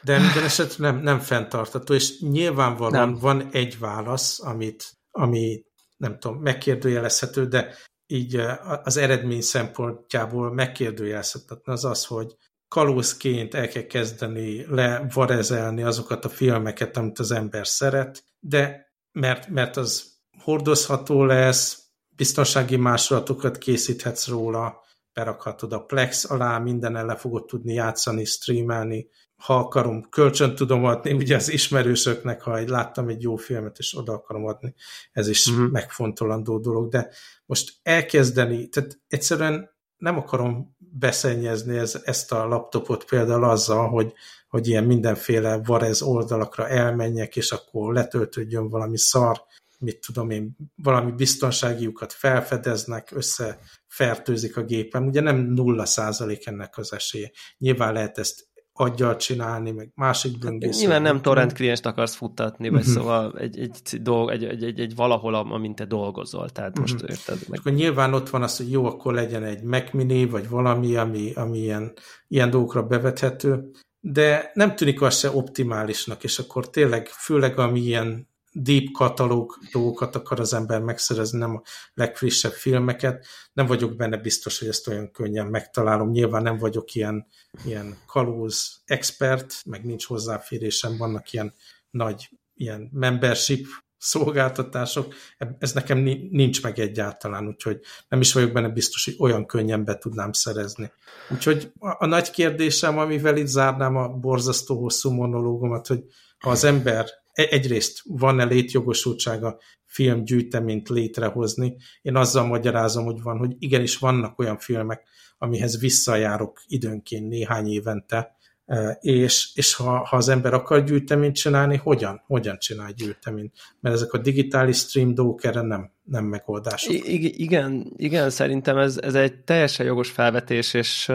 [0.03, 3.19] De minden esetre nem, nem fenntartató, és nyilvánvalóan nem.
[3.19, 5.65] van egy válasz, amit, ami
[5.97, 7.75] nem tudom, megkérdőjelezhető, de
[8.15, 8.41] így
[8.85, 12.37] az eredmény szempontjából megkérdőjelezhetetlen az az, hogy
[12.69, 19.77] kalózként el kell kezdeni levarezelni azokat a filmeket, amit az ember szeret, de mert, mert
[19.77, 24.84] az hordozható lesz, biztonsági másolatokat készíthetsz róla,
[25.15, 31.13] berakhatod a Plex alá, minden le fogod tudni játszani, streamelni, ha akarom, kölcsön tudom adni,
[31.13, 34.75] ugye az ismerősöknek, ha egy, láttam egy jó filmet, és oda akarom adni,
[35.13, 35.71] ez is uh-huh.
[35.71, 37.11] megfontolandó dolog, de
[37.47, 44.13] most elkezdeni, tehát egyszerűen nem akarom beszennyezni ez, ezt a laptopot például azzal, hogy,
[44.49, 49.43] hogy ilyen mindenféle varez oldalakra elmenjek, és akkor letöltődjön valami szar,
[49.79, 55.07] mit tudom én, valami biztonságiukat felfedeznek, összefertőzik a gépem.
[55.07, 57.31] Ugye nem nulla százalék ennek az esélye.
[57.59, 60.81] Nyilván lehet ezt aggyal csinálni, meg másik böngésző.
[60.81, 62.95] Nyilván nem torrent klienst akarsz futtatni, vagy uh-huh.
[62.95, 67.11] szóval egy, egy, dolg, egy, egy, egy, egy valahol, amint te dolgozol, tehát most uh-huh.
[67.11, 67.39] érted.
[67.49, 67.59] Meg...
[67.59, 71.33] Akkor nyilván ott van az, hogy jó, akkor legyen egy Mac Mini, vagy valami, ami,
[71.35, 71.93] ami ilyen,
[72.29, 73.71] ilyen dolgokra bevethető,
[74.01, 80.17] de nem tűnik az se optimálisnak, és akkor tényleg, főleg ami ilyen deep katalóg dolgokat
[80.17, 81.63] akar az ember megszerezni, nem a
[81.95, 83.27] legfrissebb filmeket.
[83.53, 86.11] Nem vagyok benne biztos, hogy ezt olyan könnyen megtalálom.
[86.11, 87.27] Nyilván nem vagyok ilyen,
[87.65, 91.55] ilyen kalóz expert, meg nincs hozzáférésem, vannak ilyen
[91.91, 93.67] nagy ilyen membership
[93.99, 95.15] szolgáltatások,
[95.59, 95.99] ez nekem
[96.31, 100.93] nincs meg egyáltalán, úgyhogy nem is vagyok benne biztos, hogy olyan könnyen be tudnám szerezni.
[101.31, 106.05] Úgyhogy a, a nagy kérdésem, amivel itt zárnám a borzasztó hosszú monológomat, hogy
[106.39, 111.77] ha az ember egyrészt van-e létjogosultsága filmgyűjteményt létrehozni.
[112.03, 115.03] Én azzal magyarázom, hogy van, hogy igenis vannak olyan filmek,
[115.39, 121.77] amihez visszajárok időnként néhány évente, e, és, és ha, ha az ember akar gyűjteményt csinálni,
[121.77, 122.23] hogyan?
[122.27, 123.53] Hogyan csinál gyűjteményt?
[123.81, 126.93] Mert ezek a digitális stream dolgok erre nem, nem megoldások.
[126.93, 131.13] I- igen, igen, szerintem ez, ez egy teljesen jogos felvetés, és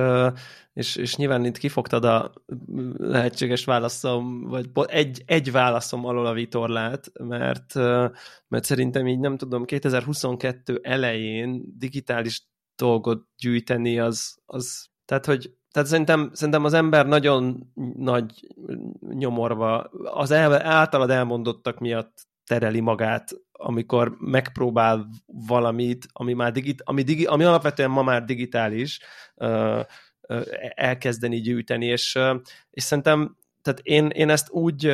[0.80, 2.34] és, és nyilván itt kifogtad a
[2.98, 7.74] lehetséges válaszom, vagy egy, egy válaszom alól a vitorlát, mert,
[8.48, 15.90] mert szerintem így nem tudom, 2022 elején digitális dolgot gyűjteni az, az tehát, hogy tehát
[15.90, 18.48] szerintem, szerintem az ember nagyon nagy
[19.00, 27.02] nyomorva, az el, általad elmondottak miatt tereli magát, amikor megpróbál valamit, ami már digit, ami,
[27.02, 29.00] digi, ami alapvetően ma már digitális,
[30.76, 32.20] elkezdeni gyűjteni, és,
[32.72, 34.94] és szerintem tehát én, én ezt úgy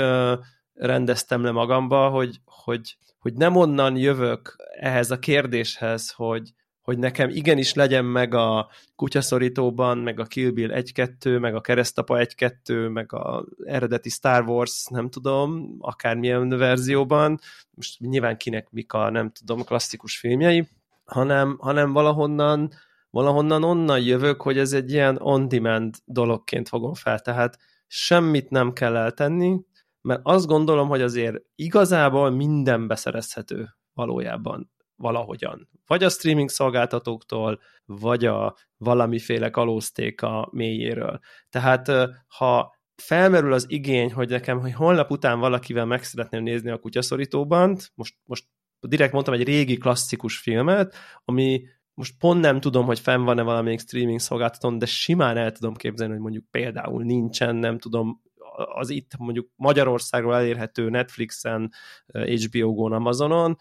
[0.74, 7.30] rendeztem le magamba, hogy, hogy, hogy nem onnan jövök ehhez a kérdéshez, hogy, hogy nekem
[7.30, 13.14] igenis legyen meg a kutyaszorítóban, meg a Kill Bill 1-2, meg a Keresztapa 1-2, meg
[13.14, 17.40] a eredeti Star Wars, nem tudom, akármilyen verzióban,
[17.72, 20.68] most nyilván kinek mik a, nem tudom, klasszikus filmjei,
[21.06, 22.72] hanem, hanem valahonnan
[23.16, 27.57] valahonnan onnan jövök, hogy ez egy ilyen on-demand dologként fogom fel, tehát
[27.88, 29.59] semmit nem kell eltenni,
[30.01, 35.70] mert azt gondolom, hogy azért igazából minden beszerezhető valójában valahogyan.
[35.88, 41.20] Vagy a streaming szolgáltatóktól, vagy a valamiféle kalózték a mélyéről.
[41.49, 41.91] Tehát
[42.28, 47.78] ha felmerül az igény, hogy nekem, hogy holnap után valakivel meg szeretném nézni a kutyaszorítóban,
[47.93, 48.45] most, most
[48.80, 50.95] direkt mondtam egy régi klasszikus filmet,
[51.26, 51.63] ami
[51.96, 56.14] most pont nem tudom, hogy fenn van-e valamelyik streaming szolgáltatón, de simán el tudom képzelni,
[56.14, 58.22] hogy mondjuk például nincsen, nem tudom,
[58.56, 61.72] az itt mondjuk Magyarországról elérhető Netflixen,
[62.14, 63.58] HBO Go-n, Amazonon,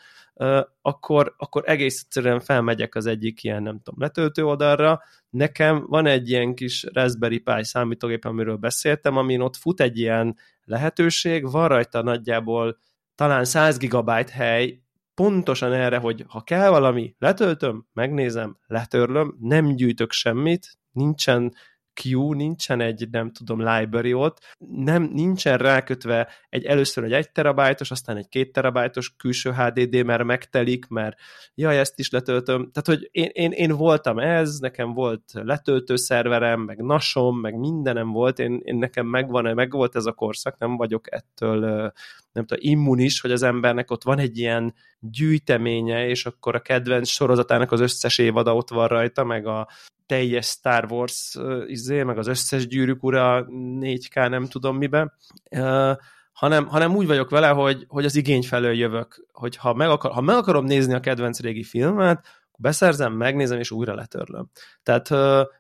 [0.83, 5.03] akkor, akkor egész egyszerűen felmegyek az egyik ilyen, nem tudom, letöltő oldalra.
[5.31, 10.37] Nekem van egy ilyen kis Raspberry Pi számítógép, amiről beszéltem, amin ott fut egy ilyen
[10.65, 12.79] lehetőség, van rajta nagyjából
[13.15, 14.84] talán 100 gigabyte hely,
[15.15, 21.53] pontosan erre, hogy ha kell valami, letöltöm, megnézem, letörlöm, nem gyűjtök semmit, nincsen
[21.95, 27.91] queue, nincsen egy, nem tudom, library ott, nem, nincsen rákötve egy először egy 1 terabájtos,
[27.91, 31.19] aztán egy 2 terabájtos külső HDD, mert megtelik, mert
[31.55, 32.71] jaj, ezt is letöltöm.
[32.73, 38.11] Tehát, hogy én, én, én voltam ez, nekem volt letöltő szerverem, meg nasom, meg mindenem
[38.11, 41.93] volt, én, én nekem megvan, meg volt ez a korszak, nem vagyok ettől
[42.35, 47.09] nem tudom, immunis, hogy az embernek ott van egy ilyen gyűjteménye, és akkor a kedvenc
[47.09, 49.69] sorozatának az összes évada ott van rajta, meg a
[50.07, 53.47] teljes Star Wars izé, meg az összes gyűrűk ura
[53.81, 55.13] 4K nem tudom miben,
[56.33, 60.13] hanem, hanem úgy vagyok vele, hogy, hogy az igény felől jövök, hogy ha meg, akar,
[60.13, 62.27] ha meg akarom nézni a kedvenc régi filmet,
[62.59, 64.51] beszerzem, megnézem, és újra letörlöm.
[64.83, 65.09] Tehát,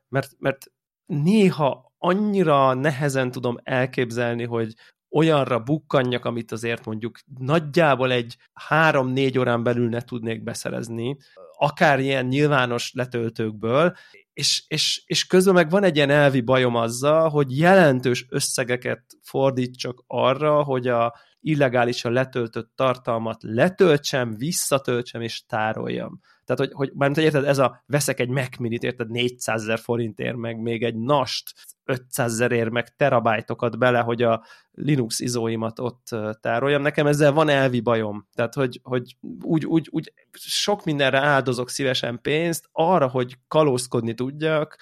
[0.08, 0.66] mert, mert
[1.06, 4.74] néha annyira nehezen tudom elképzelni, hogy
[5.14, 11.16] olyanra bukkanjak, amit azért mondjuk nagyjából egy három-négy órán belül ne tudnék beszerezni,
[11.58, 13.96] akár ilyen nyilvános letöltőkből,
[14.32, 20.04] és, és, és közben meg van egy ilyen elvi bajom azzal, hogy jelentős összegeket fordítsak
[20.06, 26.20] arra, hogy a illegálisan letöltött tartalmat letöltsem, visszatöltsem és tároljam.
[26.44, 30.36] Tehát, hogy, hogy mert érted, ez a veszek egy Mac Minit, érted, 400 ezer forintért,
[30.36, 31.52] meg még egy NAST
[31.84, 36.08] 500 ezerért, meg terabájtokat bele, hogy a Linux izóimat ott
[36.40, 36.82] tároljam.
[36.82, 38.28] Nekem ezzel van elvi bajom.
[38.34, 44.76] Tehát, hogy, hogy úgy, úgy, úgy sok mindenre áldozok szívesen pénzt, arra, hogy kalózkodni tudjak,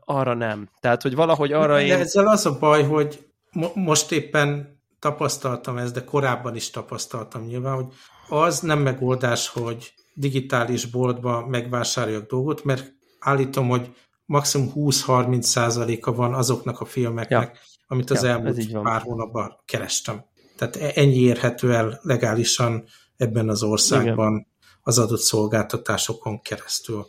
[0.00, 0.70] arra nem.
[0.80, 1.92] Tehát, hogy valahogy arra de én...
[1.92, 7.74] ezzel az a baj, hogy mo most éppen tapasztaltam ezt, de korábban is tapasztaltam nyilván,
[7.74, 7.92] hogy
[8.28, 13.94] az nem megoldás, hogy digitális boltba megvásároljak dolgot, mert állítom, hogy
[14.24, 17.60] maximum 20-30 százaléka van azoknak a filmeknek, ja.
[17.86, 20.24] amit az ja, elmúlt pár hónapban kerestem.
[20.56, 22.84] Tehát e- ennyi érhető el legálisan
[23.16, 24.46] ebben az országban Igen.
[24.82, 27.06] az adott szolgáltatásokon keresztül.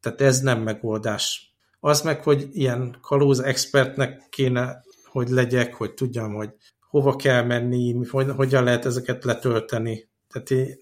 [0.00, 1.54] Tehát ez nem megoldás.
[1.80, 6.50] Az meg, hogy ilyen kalóz expertnek kéne, hogy legyek, hogy tudjam, hogy
[6.88, 10.08] hova kell menni, hogy, hogyan lehet ezeket letölteni.
[10.28, 10.78] Tehát én,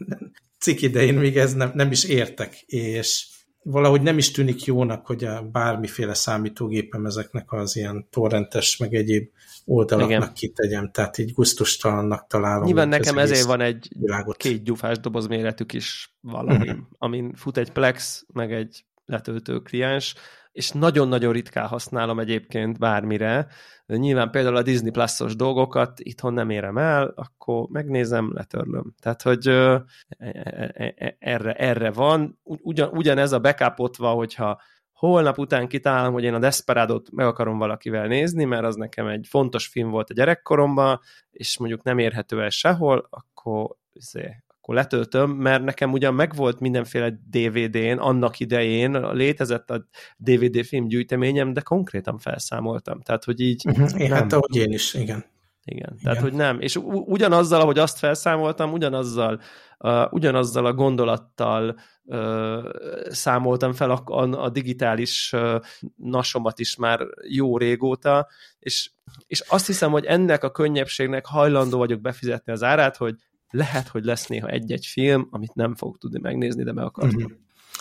[0.65, 3.27] cik idején még ez nem, nem is értek, és
[3.63, 9.29] valahogy nem is tűnik jónak, hogy a bármiféle számítógépem ezeknek az ilyen torrentes, meg egyéb
[9.65, 10.33] oldalaknak Igen.
[10.33, 12.65] kitegyem, tehát így guztustalannak találom.
[12.65, 14.37] Nyilván nekem ezért van egy világot.
[14.37, 16.85] két gyufás doboz méretük is valami, uh-huh.
[16.99, 20.15] amin fut egy Plex, meg egy letöltő kliens,
[20.55, 23.47] és nagyon-nagyon ritkán használom egyébként bármire.
[23.87, 28.95] Nyilván például a Disney Plus-os dolgokat itthon nem érem el, akkor megnézem, letörlöm.
[29.01, 29.85] Tehát, hogy e,
[30.19, 32.39] e, e, erre, erre van.
[32.43, 34.61] Ugyan, ugyanez a backupotva, hogyha
[34.93, 39.27] holnap után kitálom, hogy én a Desperadot meg akarom valakivel nézni, mert az nekem egy
[39.29, 41.01] fontos film volt a gyerekkoromban,
[41.31, 47.11] és mondjuk nem érhető el sehol, akkor izé, akkor letöltöm, mert nekem ugyan megvolt mindenféle
[47.31, 49.85] DVD-n, annak idején létezett a
[50.17, 53.01] DVD film gyűjteményem, de konkrétan felszámoltam.
[53.01, 53.65] Tehát, hogy így...
[53.69, 54.01] Uh-huh.
[54.01, 55.25] Én, hát ahogy én is, igen.
[55.65, 55.99] Igen, igen.
[56.03, 56.61] tehát hogy nem.
[56.61, 59.41] És ugyanazzal, ahogy azt felszámoltam, ugyanazzal,
[59.79, 62.65] uh, ugyanazzal a gondolattal uh,
[63.09, 65.61] számoltam fel a, a, a digitális uh,
[65.97, 68.91] nasomat is már jó régóta, és,
[69.27, 73.15] és azt hiszem, hogy ennek a könnyebbségnek hajlandó vagyok befizetni az árát, hogy
[73.51, 77.23] lehet, hogy lesz néha egy-egy film, amit nem fogok tudni megnézni, de meg akartam.
[77.23, 77.39] Uh-huh.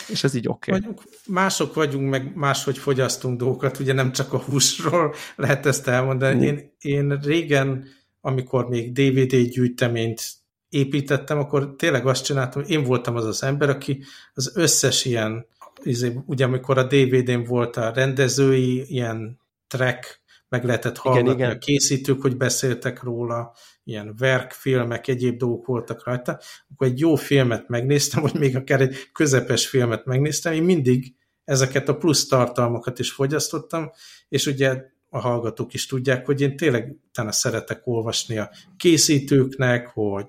[0.08, 0.72] És ez így oké.
[0.72, 0.90] Okay.
[1.26, 6.48] Mások vagyunk, meg máshogy fogyasztunk dolgokat, ugye nem csak a húsról lehet ezt elmondani.
[6.48, 6.58] Uh-huh.
[6.78, 7.84] Én, én régen,
[8.20, 10.22] amikor még DVD gyűjteményt
[10.68, 14.04] építettem, akkor tényleg azt csináltam, hogy én voltam az az ember, aki
[14.34, 15.46] az összes ilyen,
[15.82, 21.56] izé, ugye amikor a DVD-n volt a rendezői ilyen track, meg lehetett hallgatni igen, igen.
[21.56, 23.54] a készítők, hogy beszéltek róla,
[23.84, 26.40] ilyen verkfilmek, egyéb dolgok voltak rajta,
[26.72, 31.14] akkor egy jó filmet megnéztem, vagy még akár egy közepes filmet megnéztem, én mindig
[31.44, 33.90] ezeket a plusz tartalmakat is fogyasztottam,
[34.28, 40.26] és ugye a hallgatók is tudják, hogy én tényleg utána szeretek olvasni a készítőknek, hogy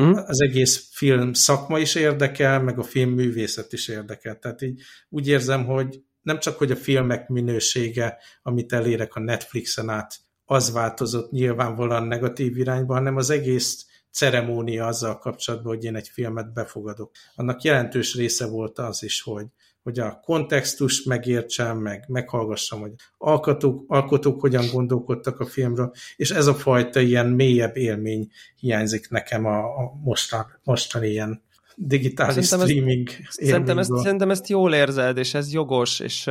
[0.00, 0.12] mm.
[0.12, 4.38] az egész film szakma is érdekel, meg a film művészet is érdekel.
[4.38, 9.88] Tehát így úgy érzem, hogy nem csak, hogy a filmek minősége, amit elérek a Netflixen
[9.88, 10.16] át,
[10.52, 16.52] az változott nyilvánvalóan negatív irányba, hanem az egész ceremónia azzal kapcsolatban, hogy én egy filmet
[16.52, 17.10] befogadok.
[17.34, 19.46] Annak jelentős része volt az is, hogy,
[19.82, 26.46] hogy a kontextust megértsem, meg meghallgassam, hogy alkotók, alkotók hogyan gondolkodtak a filmről, és ez
[26.46, 31.42] a fajta ilyen mélyebb élmény hiányzik nekem a, a mostan, mostani ilyen
[31.76, 36.30] digitális szerintem streaming ezt, szerintem ezt, szerintem ezt jól érzed, és ez jogos, és,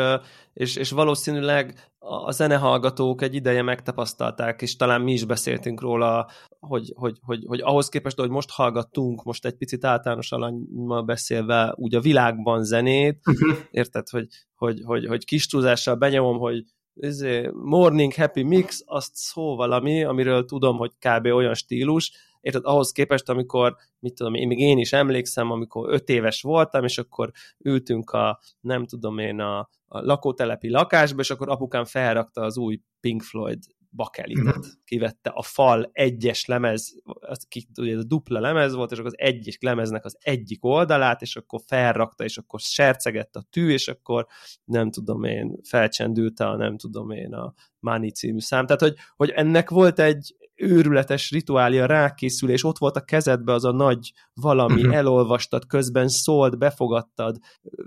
[0.54, 6.30] és, és valószínűleg a zenehallgatók egy ideje megtapasztalták, és talán mi is beszéltünk róla,
[6.60, 11.74] hogy, hogy, hogy, hogy ahhoz képest, hogy most hallgattunk, most egy picit általános alanymal beszélve,
[11.76, 13.58] úgy a világban zenét, uh-huh.
[13.72, 16.64] érted, hogy, hogy, hogy, hogy kis túlzással benyomom, hogy
[16.94, 21.26] izé, morning happy mix, azt szó valami, amiről tudom, hogy kb.
[21.26, 22.12] olyan stílus,
[22.42, 26.84] érted, ahhoz képest, amikor, mit tudom én, még én is emlékszem, amikor öt éves voltam,
[26.84, 32.42] és akkor ültünk a, nem tudom én, a, a lakótelepi lakásba, és akkor apukám felrakta
[32.42, 33.60] az új Pink Floyd
[33.92, 34.58] bakelitet.
[34.58, 34.66] Uh-huh.
[34.86, 39.26] Kivette a fal egyes lemez, az, ki, ugye a dupla lemez volt, és akkor az
[39.26, 44.28] egyik lemeznek az egyik oldalát, és akkor felrakta, és akkor sercegett a tű, és akkor
[44.64, 48.66] nem tudom én, felcsendülte a nem tudom én a Money című szám.
[48.66, 53.72] Tehát, hogy, hogy ennek volt egy, őrületes rituália rákészülés, ott volt a kezedbe az a
[53.72, 54.95] nagy valami, uh-huh.
[54.95, 57.38] elolvastad, közben szólt, befogadtad,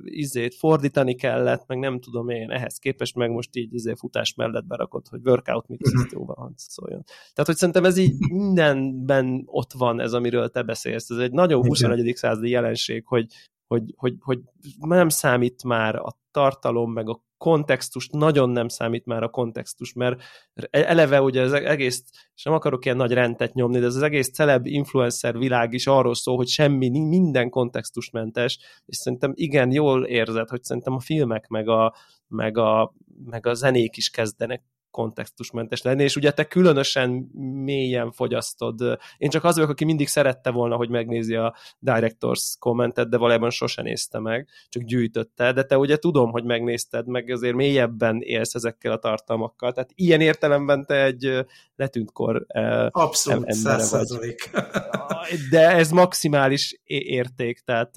[0.05, 4.66] izét fordítani kellett, meg nem tudom én, ehhez képest meg most így izé futás mellett
[4.66, 6.12] berakott, hogy workout mix uh-huh.
[6.12, 7.03] jóval szóljon.
[7.05, 11.11] Tehát, hogy szerintem ez így mindenben ott van ez, amiről te beszélsz.
[11.11, 12.16] Ez egy nagyon 21.
[12.16, 13.27] századi jelenség, hogy,
[13.66, 14.41] hogy, hogy, hogy
[14.79, 20.22] nem számít már a tartalom, meg a kontextus, nagyon nem számít már a kontextus, mert
[20.70, 24.32] eleve ugye az egész, és nem akarok ilyen nagy rendet nyomni, de ez az egész
[24.32, 30.49] celeb influencer világ is arról szól, hogy semmi, minden kontextusmentes, és szerintem igen, jól érzed,
[30.49, 31.95] hogy szerintem a filmek meg a,
[32.28, 34.62] meg a, meg a zenék is kezdenek
[34.95, 37.11] kontextusmentes lenni, és ugye te különösen
[37.64, 38.99] mélyen fogyasztod.
[39.16, 43.51] Én csak az vagyok, aki mindig szerette volna, hogy megnézi a Directors kommentet, de valójában
[43.51, 48.55] sose nézte meg, csak gyűjtötte, de te ugye tudom, hogy megnézted, meg azért mélyebben élsz
[48.55, 51.45] ezekkel a tartalmakkal, tehát ilyen értelemben te egy
[51.76, 52.47] letűnt kor
[52.90, 55.38] Abszolút, vagy.
[55.51, 57.90] De ez maximális érték, tehát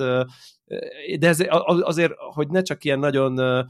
[1.20, 1.40] de ez
[1.82, 3.66] azért, hogy ne csak ilyen nagyon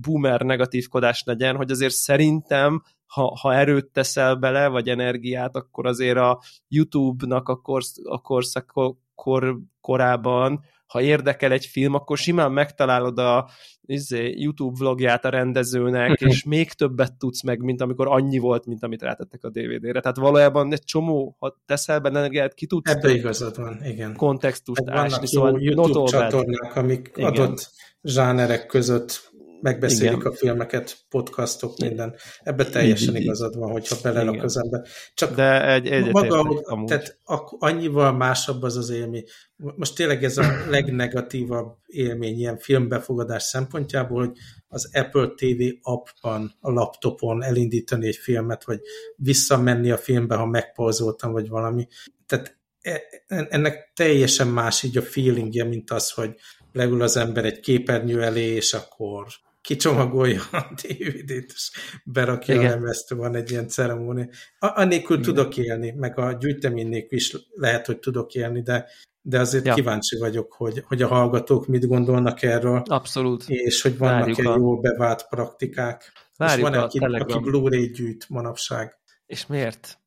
[0.00, 6.18] boomer negatívkodás legyen, hogy azért szerintem, ha, ha erőt teszel bele, vagy energiát, akkor azért
[6.18, 8.72] a YouTube-nak a, korsz, a korszak,
[9.14, 13.48] kor, korában ha érdekel egy film, akkor simán megtalálod a
[13.84, 18.82] izé, YouTube vlogját a rendezőnek, és még többet tudsz meg, mint amikor annyi volt, mint
[18.82, 20.00] amit rátettek a DVD-re.
[20.00, 24.16] Tehát valójában egy csomó, ha teszel benne energiát, ki tudsz Ebbe igazad van, igen.
[24.16, 25.26] kontextust ásni.
[25.26, 27.30] Szóval YouTube csatornák, amik igen.
[27.30, 27.70] adott
[28.02, 29.31] zsánerek között
[29.62, 30.32] megbeszélik Igen.
[30.32, 32.14] a filmeket, podcastok, minden.
[32.42, 34.82] Ebbe teljesen igazad van, hogyha belerak az ember.
[35.14, 37.18] Csak De egy, maga, tehát
[37.58, 39.24] annyival másabb az az élmény.
[39.56, 44.36] Most tényleg ez a legnegatívabb élmény ilyen filmbefogadás szempontjából, hogy
[44.68, 48.80] az Apple TV appban, a laptopon elindítani egy filmet, vagy
[49.16, 51.86] visszamenni a filmbe, ha megpauzoltam, vagy valami.
[52.26, 56.34] Tehát e, ennek teljesen más így a feelingje, mint az, hogy
[56.72, 59.26] leül az ember egy képernyő elé, és akkor
[59.62, 61.70] kicsomagolja a DVD-t, és
[62.04, 62.66] berakja Igen.
[62.66, 64.28] a lemezt, van egy ilyen ceremónia.
[64.58, 65.34] Annélkül Igen.
[65.34, 68.86] tudok élni, meg a gyűjtemény nélkül is lehet, hogy tudok élni, de,
[69.20, 69.74] de azért ja.
[69.74, 72.82] kíváncsi vagyok, hogy, hogy a hallgatók mit gondolnak erről.
[72.86, 73.44] Abszolút.
[73.46, 76.12] És hogy vannak-e jól bevált praktikák.
[76.36, 78.98] Várjuk és van aki, aki Blu-ray gyűjt manapság.
[79.26, 79.98] És miért?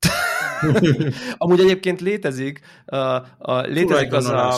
[1.37, 2.97] Amúgy egyébként létezik, a,
[3.37, 4.57] a, létezik az a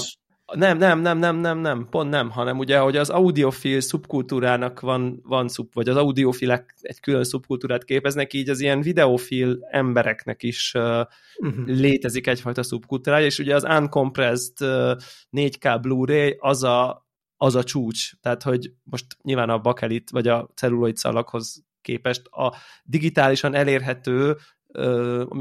[0.53, 5.19] nem, nem, nem, nem, nem, nem, pont nem, hanem ugye, hogy az audiofil szubkultúrának van,
[5.23, 10.73] van szub, vagy az audiofilek egy külön szubkultúrát képeznek, így az ilyen videofil embereknek is
[10.75, 11.05] uh,
[11.37, 11.65] uh-huh.
[11.65, 14.97] létezik egyfajta szubkultúrája, és ugye az uncompressed uh,
[15.31, 20.49] 4K Blu-ray az a, az a csúcs, tehát hogy most nyilván a bakelit, vagy a
[20.55, 24.37] celluloid szalaghoz képest a digitálisan elérhető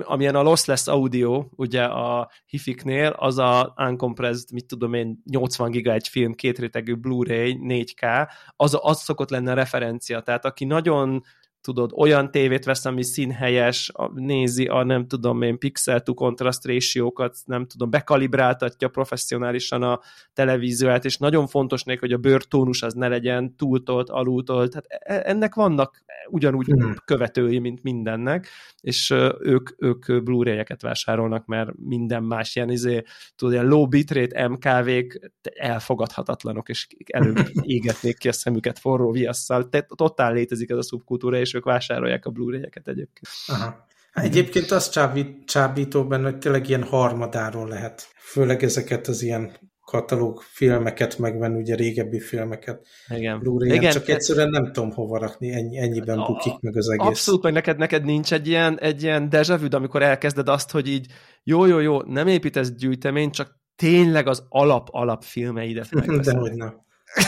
[0.00, 5.92] amilyen a lossless audio, ugye a hifiknél, az a uncompressed, mit tudom én, 80 giga
[5.92, 10.20] egy film, két rétegű Blu-ray, 4K, az, az szokott lenne a referencia.
[10.20, 11.22] Tehát aki nagyon
[11.66, 17.36] tudod, olyan tévét vesz, ami színhelyes, nézi a nem tudom én pixel to contrast ratio-kat,
[17.44, 20.00] nem tudom, bekalibráltatja professzionálisan a
[20.32, 25.30] televízióját, és nagyon fontos neki, hogy a bőrtónus az ne legyen túltolt, alultolt, tehát e,
[25.30, 26.94] ennek vannak ugyanúgy hmm.
[27.04, 28.48] követői, mint mindennek,
[28.80, 29.10] és
[29.40, 33.02] ők, ők Blu-ray-eket vásárolnak, mert minden más ilyen, izé,
[33.36, 39.68] tudod, ilyen low bitrate MKV-k elfogadhatatlanok, és előbb égetnék ki a szemüket forró viasszal.
[39.68, 43.28] Tehát totál létezik ez a szubkultúra, és ők vásárolják a Blu-ray-eket egyébként.
[43.46, 43.86] Aha.
[44.12, 48.08] Hát egyébként az csábít, csábító benne, hogy tényleg ilyen harmadáról lehet.
[48.16, 52.86] Főleg ezeket az ilyen katalóg filmeket megvenni, ugye régebbi filmeket.
[53.08, 53.58] Igen.
[53.58, 53.92] Igen.
[53.92, 57.06] Csak egyszerűen nem tudom hova rakni, ennyi, ennyiben bukik meg az egész.
[57.06, 60.88] Abszolút, meg neked, neked nincs egy ilyen, egy ilyen deja vu, amikor elkezded azt, hogy
[60.88, 61.06] így
[61.42, 66.34] jó, jó, jó, nem építesz gyűjteményt, csak tényleg az alap-alap filmeidet megveszed.
[66.34, 66.84] Dehogy nem.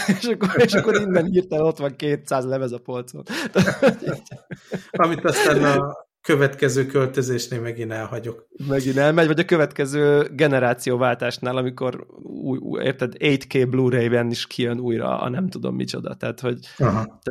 [0.06, 3.22] És, akkor, és akkor innen hirtelen ott van 200 lemez a polcon.
[4.90, 8.46] Amit aztán a következő költözésnél megint elhagyok.
[8.68, 15.20] Megint elmegy, vagy a következő generációváltásnál, amikor új, új, érted, 8K Blu-ray-ben is kijön újra
[15.20, 17.22] a nem tudom micsoda, tehát hogy tehát,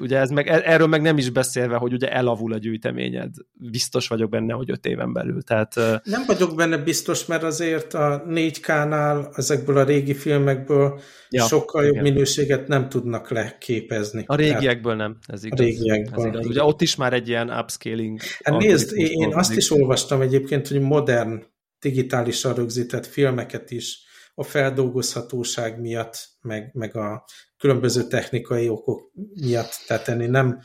[0.00, 3.34] ugye ez meg, e, erről meg nem is beszélve, hogy ugye elavul a gyűjteményed.
[3.52, 5.74] Biztos vagyok benne, hogy öt éven belül, tehát...
[6.04, 11.00] Nem vagyok benne biztos, mert azért a 4K-nál ezekből a régi filmekből
[11.30, 11.94] ja, sokkal igen.
[11.94, 14.24] jobb minőséget nem tudnak leképezni.
[14.26, 15.60] A régiekből nem, ez igaz.
[15.60, 16.26] A régiekből.
[16.26, 16.46] Ez igaz.
[16.46, 18.20] Ugye ott is már egy ilyen upscaling...
[18.42, 21.42] Hát nézd, én azt is olvastam egyébként, hogy modern
[21.80, 23.98] digitálisan rögzített filmeket is
[24.34, 27.24] a feldolgozhatóság miatt, meg, meg a
[27.58, 30.26] különböző technikai okok miatt tenni.
[30.26, 30.60] Nem,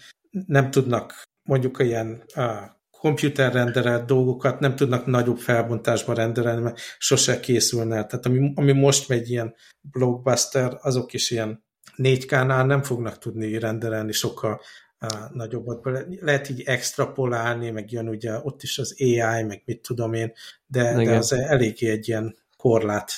[0.47, 2.23] nem tudnak mondjuk ilyen
[3.05, 8.05] komputerrenderelt dolgokat nem tudnak nagyobb felbontásban rendelni, mert sose készülne.
[8.05, 11.63] Tehát ami, ami most megy ilyen blockbuster, azok is ilyen
[11.97, 14.61] 4K-nál nem fognak tudni rendelni sokkal
[15.33, 15.89] nagyobbat.
[16.19, 20.33] Lehet így extrapolálni, meg jön ugye ott is az AI, meg mit tudom én,
[20.65, 23.11] de, de az eléggé egy ilyen korlát.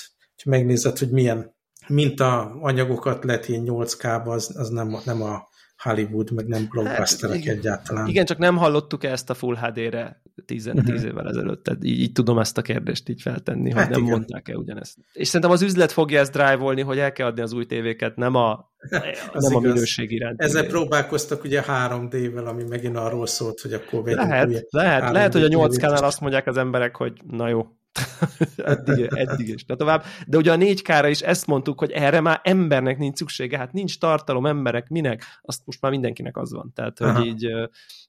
[0.44, 1.56] Ha megnézed, hogy milyen
[1.88, 5.48] minta anyagokat lehet ilyen 8K-ba, az, az nem, nem a
[5.84, 8.08] Hollywood, meg nem blockbusterek hát, igen, egyáltalán.
[8.08, 11.04] Igen, csak nem hallottuk -e ezt a Full HD-re 10, uh -huh.
[11.04, 14.56] évvel ezelőtt, tehát így, így tudom ezt a kérdést így feltenni, hát hogy nem mondták-e
[14.56, 14.98] ugyanezt.
[15.14, 18.36] És szerintem az üzlet fogja ezt drive hogy el kell adni az új tévéket, nem
[18.36, 18.72] a,
[19.34, 20.42] nem a minőség iránt.
[20.42, 20.74] Ezzel igen.
[20.74, 26.04] próbálkoztak ugye 3D-vel, ami megint arról szólt, hogy akkor lehet, lehet, lehet, hogy a 8K-nál
[26.04, 27.68] azt mondják az emberek, hogy na jó,
[28.58, 30.04] eddig, eddig is, de tovább.
[30.28, 34.00] De ugye a 4K-ra is ezt mondtuk, hogy erre már embernek nincs szüksége, hát nincs
[34.00, 35.24] tartalom, emberek, minek?
[35.42, 36.72] Azt most már mindenkinek az van.
[36.76, 37.18] Tehát, Aha.
[37.18, 37.48] hogy így,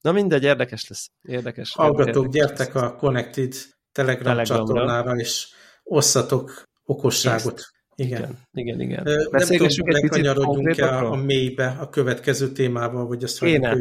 [0.00, 1.10] na mindegy, érdekes lesz.
[1.22, 1.74] Érdekes.
[1.74, 2.84] Hallgatók, gyertek lesz.
[2.84, 3.54] a Connected
[3.92, 4.66] Telegram Telegramra.
[4.66, 5.48] csatornára, és
[5.82, 7.62] osszatok okosságot.
[7.94, 8.80] Igen, igen, igen.
[8.80, 9.28] igen.
[9.30, 13.76] Nem tudom, bekanyarodjunk el a, a mélybe a következő témával, vagy azt Kéne.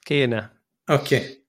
[0.00, 0.52] Kéne.
[0.86, 1.16] Oké.
[1.16, 1.40] Okay.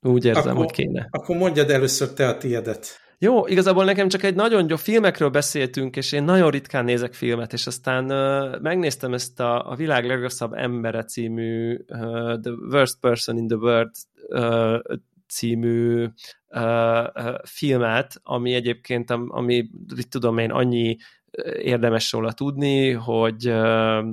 [0.00, 1.08] Úgy érzem, akkor, hogy kéne.
[1.10, 2.86] Akkor mondjad először te a tiédet.
[3.20, 7.52] Jó, igazából nekem csak egy nagyon jó filmekről beszéltünk, és én nagyon ritkán nézek filmet,
[7.52, 13.36] és aztán uh, megnéztem ezt a, a világ legrosszabb embere című uh, The Worst Person
[13.36, 13.90] in the World
[14.28, 14.98] uh,
[15.28, 16.06] című
[16.48, 19.68] uh, uh, filmet, ami egyébként, ami,
[20.08, 20.96] tudom én, annyi
[21.62, 24.06] érdemes róla tudni, hogy uh,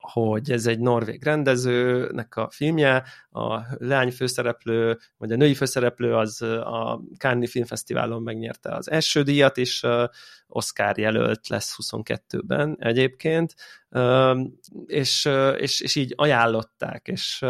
[0.00, 6.42] hogy ez egy norvég rendezőnek a filmje, a lány főszereplő, vagy a női főszereplő az
[6.42, 9.86] a Cannes Filmfesztiválon megnyerte az első díjat, és
[10.46, 13.54] Oscar jelölt lesz 22-ben egyébként,
[14.86, 17.44] és, és, és így ajánlották, és,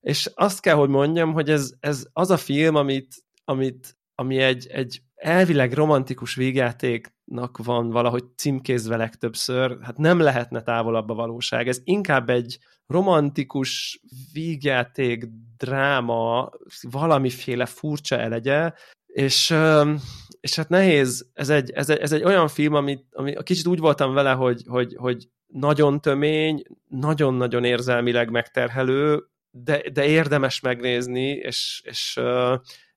[0.00, 3.14] és azt kell, hogy mondjam, hogy ez, ez az a film, amit,
[3.44, 11.10] amit ami egy, egy elvileg romantikus végjátéknak van valahogy címkézve legtöbbször, hát nem lehetne távolabb
[11.10, 11.68] a valóság.
[11.68, 14.00] Ez inkább egy romantikus
[14.32, 15.24] vígjáték,
[15.56, 16.50] dráma,
[16.90, 18.72] valamiféle furcsa elegye,
[19.06, 19.54] és,
[20.40, 23.78] és hát nehéz, ez egy, ez egy, ez egy olyan film, ami, ami kicsit úgy
[23.78, 31.82] voltam vele, hogy, hogy, hogy nagyon tömény, nagyon-nagyon érzelmileg megterhelő, de, de érdemes megnézni, és,
[31.84, 32.20] és,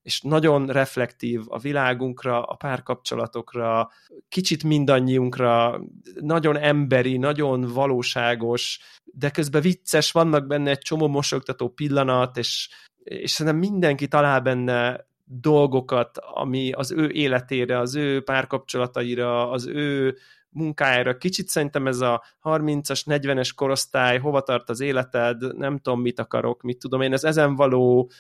[0.02, 3.90] és nagyon reflektív a világunkra, a párkapcsolatokra,
[4.30, 5.82] kicsit mindannyiunkra,
[6.20, 12.70] nagyon emberi, nagyon valóságos, de közben vicces, vannak benne egy csomó mosogtató pillanat, és,
[13.04, 20.18] és szerintem mindenki talál benne dolgokat, ami az ő életére, az ő párkapcsolataira, az ő
[20.52, 21.18] munkájára.
[21.18, 26.62] Kicsit szerintem ez a 30-as, 40-es korosztály, hova tart az életed, nem tudom, mit akarok,
[26.62, 28.12] mit tudom én, ez ezen való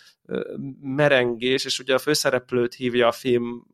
[0.81, 3.65] merengés, és ugye a főszereplőt hívja a film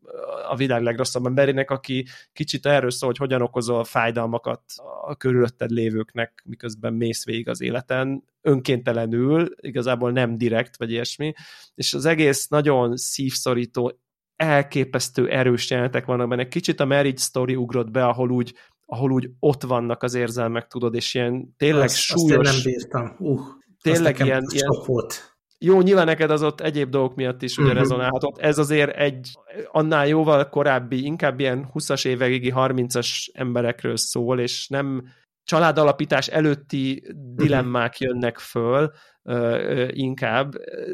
[0.49, 4.62] a világ legrosszabb emberének, aki kicsit erről szól, hogy hogyan okozol fájdalmakat
[5.01, 11.34] a körülötted lévőknek, miközben mész végig az életen, önkéntelenül, igazából nem direkt, vagy ilyesmi,
[11.76, 13.99] és az egész nagyon szívszorító,
[14.38, 16.48] elképesztő erős jelenetek vannak benne.
[16.48, 18.54] Kicsit a Marriage Story ugrott be, ahol úgy,
[18.86, 22.48] ahol úgy ott vannak az érzelmek, tudod, és ilyen tényleg azt, súlyos...
[22.48, 23.16] Azt én nem bírtam.
[23.20, 23.42] Uh,
[23.82, 25.38] tényleg ilyen, ilyen, volt.
[25.60, 27.82] Jó, nyilván neked az ott egyéb dolgok miatt is ugye uh-huh.
[27.82, 28.38] rezonálhatott.
[28.38, 29.30] Ez azért egy
[29.72, 35.04] annál jóval korábbi, inkább ilyen 20-as évekigi 30-as emberekről szól, és nem
[35.44, 37.04] családalapítás előtti
[37.36, 38.08] dilemmák uh-huh.
[38.08, 38.92] jönnek föl
[39.24, 40.54] uh, inkább,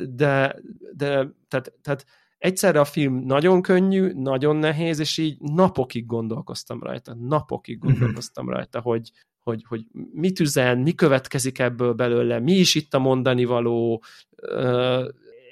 [0.09, 0.55] de,
[0.95, 2.05] de tehát, tehát
[2.43, 7.87] egyszerre a film nagyon könnyű, nagyon nehéz, és így napokig gondolkoztam rajta, napokig mhm.
[7.87, 9.11] gondolkoztam rajta, hogy,
[9.43, 14.03] hogy, hogy mit üzen, mi következik ebből belőle, mi is itt a mondani való.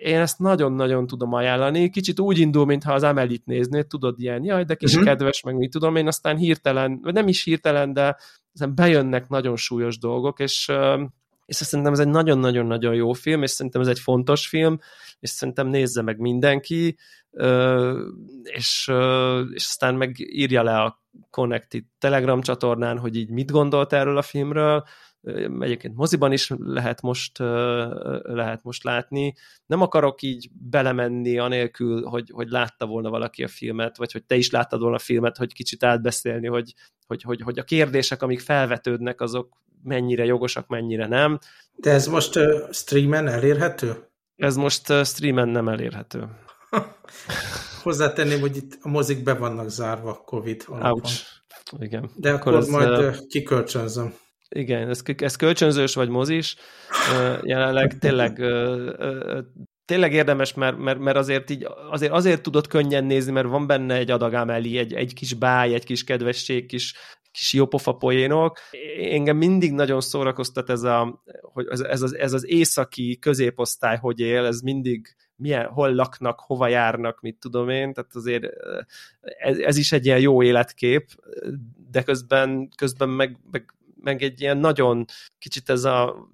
[0.03, 1.89] Én ezt nagyon-nagyon tudom ajánlani.
[1.89, 5.07] Kicsit úgy indul, mintha az Amelit néznéd, tudod, ilyen, jaj, de kis uh-huh.
[5.07, 8.17] kedves, meg mit tudom én, aztán hirtelen, vagy nem is hirtelen, de
[8.75, 10.71] bejönnek nagyon súlyos dolgok, és
[11.51, 14.79] és szerintem ez egy nagyon-nagyon-nagyon jó film, és szerintem ez egy fontos film,
[15.19, 16.97] és szerintem nézze meg mindenki,
[18.43, 18.91] és,
[19.53, 24.21] és aztán meg írja le a Connected Telegram csatornán, hogy így mit gondolt erről a
[24.21, 24.83] filmről,
[25.59, 27.37] egyébként moziban is lehet most,
[28.21, 29.33] lehet most látni.
[29.65, 34.35] Nem akarok így belemenni anélkül, hogy, hogy látta volna valaki a filmet, vagy hogy te
[34.35, 36.73] is láttad volna a filmet, hogy kicsit átbeszélni, hogy,
[37.07, 41.39] hogy, hogy, hogy a kérdések, amik felvetődnek, azok mennyire jogosak, mennyire nem.
[41.75, 43.95] De ez most uh, streamen elérhető?
[44.35, 46.27] Ez most uh, streamen nem elérhető.
[47.83, 51.11] Hozzátenném, hogy itt a mozik be vannak zárva Covid alapon.
[51.79, 52.09] Igen.
[52.15, 54.13] De akkor, akkor majd uh, kikölcsönzöm.
[54.49, 56.55] Igen, ez, ez kölcsönzős vagy mozis.
[57.41, 58.41] Jelenleg tényleg
[59.91, 63.95] tényleg érdemes, mert, mert, mert azért, így, azért, azért tudod könnyen nézni, mert van benne
[63.95, 66.95] egy adag Ameli, egy, egy kis báj, egy kis kedvesség, kis,
[67.31, 68.59] kis jópofa poénok.
[68.97, 74.19] Engem mindig nagyon szórakoztat ez, a, hogy ez, ez, az, ez az északi középosztály, hogy
[74.19, 78.45] él, ez mindig milyen, hol laknak, hova járnak, mit tudom én, tehát azért
[79.37, 81.05] ez, ez is egy ilyen jó életkép,
[81.91, 83.73] de közben, közben meg, meg
[84.03, 85.05] meg egy ilyen nagyon
[85.37, 86.29] kicsit ez a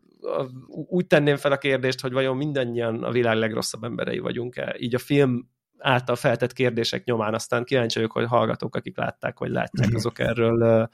[0.70, 4.76] úgy tenném fel a kérdést, hogy vajon mindannyian a világ legrosszabb emberei vagyunk-e.
[4.80, 9.52] Így a film által feltett kérdések nyomán, aztán kíváncsi vagyok, hogy hallgatók, akik látták, vagy
[9.52, 10.90] látják, azok erről,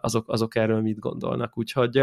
[0.00, 1.58] azok, azok erről mit gondolnak.
[1.58, 2.00] Úgyhogy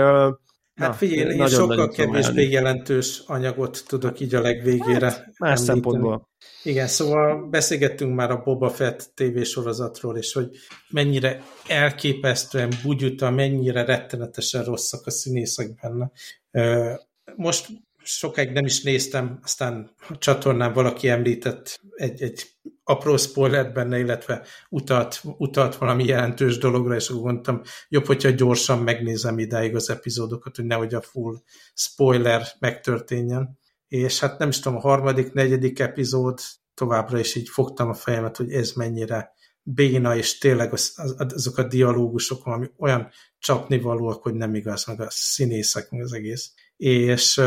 [0.75, 5.25] Hát Na, figyelj, én nagyon, sokkal nagyon kevésbé jelentős anyagot tudok így a legvégére hát,
[5.25, 5.65] Más említeni.
[5.65, 6.29] szempontból.
[6.63, 10.49] Igen, szóval beszélgettünk már a Boba Fett tévésorozatról, és hogy
[10.89, 16.11] mennyire elképesztően bugyuta, mennyire rettenetesen rosszak a színészek benne.
[17.35, 17.67] Most
[18.03, 24.45] sokáig nem is néztem, aztán a csatornán valaki említett egy, egy apró spoilert benne, illetve
[24.69, 30.55] utalt, utalt valami jelentős dologra, és úgy gondoltam, jobb, hogyha gyorsan megnézem idáig az epizódokat,
[30.55, 31.41] hogy nehogy a full
[31.73, 33.59] spoiler megtörténjen.
[33.87, 36.39] És hát nem is tudom, a harmadik, negyedik epizód
[36.73, 39.33] továbbra is így fogtam a fejemet, hogy ez mennyire
[39.63, 45.01] béna, és tényleg az, az, azok a dialógusok, ami olyan csapnivalóak, hogy nem igaz, meg
[45.01, 46.53] a színészek, meg az egész.
[46.77, 47.41] És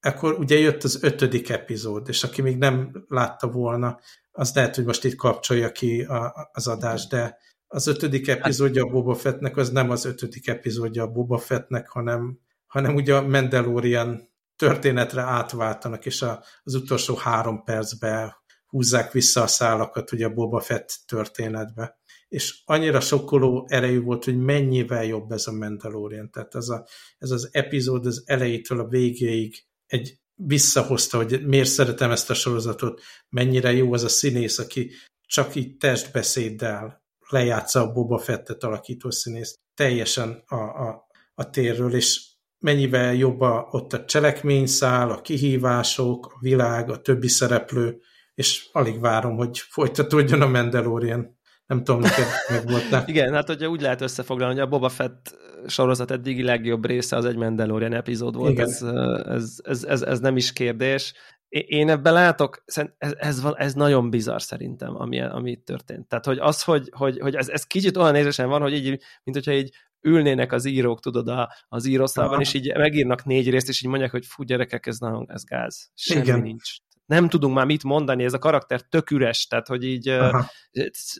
[0.00, 4.84] akkor ugye jött az ötödik epizód, és aki még nem látta volna, az lehet, hogy
[4.84, 9.70] most itt kapcsolja ki a, az adást, de az ötödik epizódja a Boba Fettnek, az
[9.70, 16.22] nem az ötödik epizódja a Boba Fettnek, hanem, hanem ugye a Mandalorian történetre átváltanak, és
[16.22, 18.32] a, az utolsó három percben
[18.66, 21.98] húzzák vissza a szálakat ugye a Boba Fett történetbe.
[22.28, 26.30] És annyira sokkoló erejű volt, hogy mennyivel jobb ez a Mandalorian.
[26.30, 26.86] Tehát ez, a,
[27.18, 33.00] ez az epizód az elejétől a végéig egy visszahozta, hogy miért szeretem ezt a sorozatot,
[33.28, 34.90] mennyire jó az a színész, aki
[35.26, 42.28] csak így testbeszéddel lejátsza a Boba Fettet alakító színész teljesen a, a, a térről, és
[42.58, 48.00] mennyivel jobb a, ott a cselekményszál, a kihívások, a világ, a többi szereplő,
[48.34, 51.38] és alig várom, hogy folytatódjon a Mandalorian.
[51.66, 55.36] Nem tudom, neked meg volt Igen, hát hogyha úgy lehet összefoglalni, hogy a Boba Fett
[55.66, 58.82] sorozat eddigi legjobb része az egy Mandalorian epizód volt, ez,
[59.24, 61.14] ez, ez, ez, ez nem is kérdés.
[61.48, 66.08] Én ebben látok, ez, ez, ez nagyon bizarr szerintem, ami, ami itt történt.
[66.08, 68.86] Tehát, hogy az, hogy, hogy, hogy ez, ez kicsit olyan érzésem van, hogy így,
[69.22, 73.68] mint hogyha így ülnének az írók, tudod, a, az írószalban, és így megírnak négy részt,
[73.68, 75.90] és így mondják, hogy fú, gyerekek, ez nagyon, ez gáz.
[75.94, 76.40] Semmi Igen.
[76.40, 76.76] nincs
[77.10, 80.50] nem tudunk már mit mondani, ez a karakter tök üres, tehát hogy így Aha.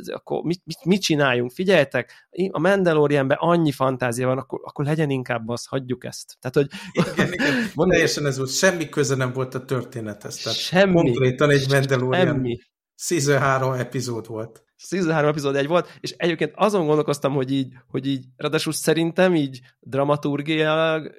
[0.05, 1.51] akkor mit, mit, mit csináljunk?
[1.51, 6.36] Figyeljetek, a Mandalorianben annyi fantázia van, akkor, akkor legyen inkább az, hagyjuk ezt.
[6.41, 6.66] Tehát, hogy
[7.12, 7.55] igen, igen.
[7.74, 10.36] Mondani, teljesen ez volt, semmi köze nem volt a történethez.
[10.36, 10.93] Tehát semmi.
[10.93, 12.59] Konkrétan egy Mandalorian semmi.
[12.95, 14.64] Season 3 epizód volt.
[14.83, 19.35] Season 3 epizód egy volt, és egyébként azon gondolkoztam, hogy így, hogy így ráadásul szerintem
[19.35, 21.12] így dramaturgiailag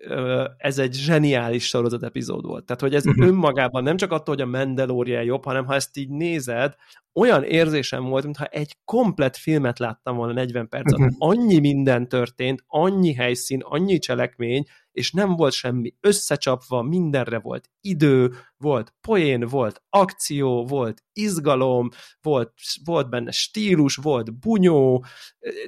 [0.58, 2.66] ez egy zseniális sorozat epizód volt.
[2.66, 3.28] Tehát, hogy ez uh-huh.
[3.28, 6.76] önmagában nem csak attól, hogy a Mandalorian jobb, hanem ha ezt így nézed,
[7.14, 11.00] olyan érzésem volt, mintha egy komplet filmet láttam volna 40 percet.
[11.00, 11.16] Uh-huh.
[11.18, 18.34] Annyi minden történt, annyi helyszín, annyi cselekmény, és nem volt semmi összecsapva, mindenre volt idő,
[18.58, 21.90] volt poén, volt akció, volt izgalom,
[22.22, 22.54] volt,
[22.86, 25.06] volt benne stílus, volt bunyó,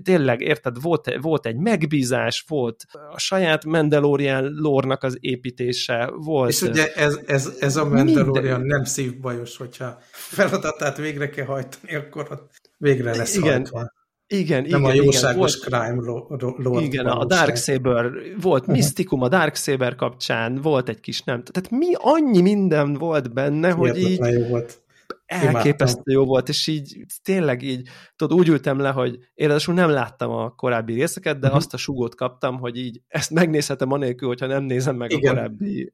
[0.03, 6.49] tényleg, érted, volt, volt egy megbízás, volt a saját Mandalorian lórnak az építése, volt...
[6.49, 8.77] És ugye ez, ez, ez a Mandalorian minden.
[8.77, 12.47] nem szívbajos, hogyha feladatát végre kell hajtani, akkor
[12.77, 13.51] végre lesz Igen.
[13.51, 14.01] hajtva.
[14.34, 15.81] Igen, Nem igen, a jóságos igen.
[15.81, 16.84] crime lord.
[16.84, 18.11] Igen, a Dark Saber,
[18.41, 23.34] volt misztikum a Dark Saber kapcsán, volt egy kis nem, tehát mi annyi minden volt
[23.34, 24.81] benne, hogy így jó volt.
[25.26, 29.89] elképesztő jó volt, és így tényleg így, tudod, úgy ültem le, hogy én ráadásul nem
[29.89, 31.61] láttam a korábbi részeket, de uh-huh.
[31.61, 35.31] azt a sugót kaptam, hogy így ezt megnézhetem anélkül, hogyha nem nézem meg Igen.
[35.31, 35.93] a korábbi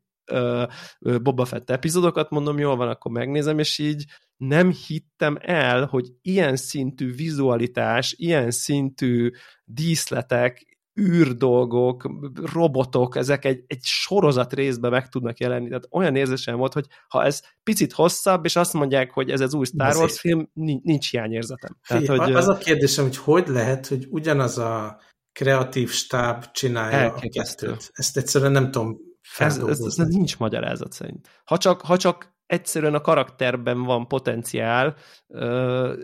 [1.22, 4.06] Boba Fett epizódokat, mondom, jól van, akkor megnézem, és így
[4.40, 9.32] nem hittem el, hogy ilyen szintű vizualitás, ilyen szintű
[9.64, 12.10] díszletek, űrdolgok,
[12.54, 15.68] robotok, ezek egy, egy sorozat részben meg tudnak jelenni.
[15.68, 19.54] Tehát olyan érzésem volt, hogy ha ez picit hosszabb, és azt mondják, hogy ez az
[19.54, 21.78] új Star Wars film, nincs hiányérzetem.
[21.88, 25.00] Tehát, hogy, az a kérdésem, hogy hogy lehet, hogy ugyanaz a
[25.32, 27.90] kreatív stáb csinálja a kettőt.
[27.94, 28.98] Ezt egyszerűen nem tudom
[29.38, 31.28] ez, ez, ez nincs magyarázat szerint.
[31.44, 34.96] Ha csak, ha csak egyszerűen a karakterben van potenciál,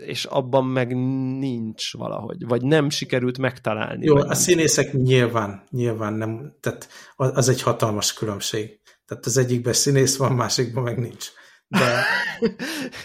[0.06, 0.96] és abban meg
[1.38, 4.04] nincs valahogy, vagy nem sikerült megtalálni.
[4.04, 8.80] Jó, a színészek nyilván, nyilván nem, tehát az egy hatalmas különbség.
[9.06, 11.26] Tehát az egyikben színész van, másikban meg nincs.
[11.68, 12.04] De,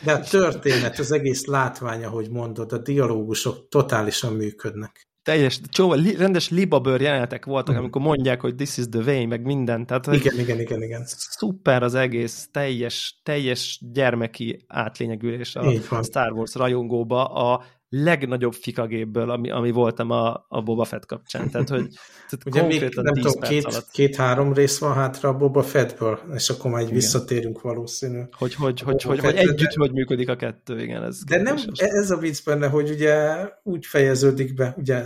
[0.04, 6.16] de a történet, az egész látvány, ahogy mondod, a dialógusok totálisan működnek teljes, csóva, li,
[6.16, 7.78] rendes libabőr jelenetek voltak, mm.
[7.78, 9.86] amikor mondják, hogy this is the way, meg minden.
[9.86, 11.04] Tehát, igen, igen, igen, igen.
[11.06, 19.52] Szuper az egész, teljes, teljes gyermeki átlényegülés a Star Wars rajongóba, a legnagyobb fikagépből, ami,
[19.52, 21.50] ami voltam a, a Boba Fett kapcsán.
[21.50, 21.88] Tehát, hogy
[22.30, 26.72] tehát Ugye még, nem tudom, két, két-három rész van hátra a Boba Fettből, és akkor
[26.72, 26.96] majd igen.
[26.96, 28.22] visszatérünk valószínű.
[28.32, 31.04] Hogy, hogy, hogy, hogy, hogy együtt hogy működik a kettő, igen.
[31.04, 35.06] Ez de nem, ez a vicc benne, hogy ugye úgy fejeződik be, ugye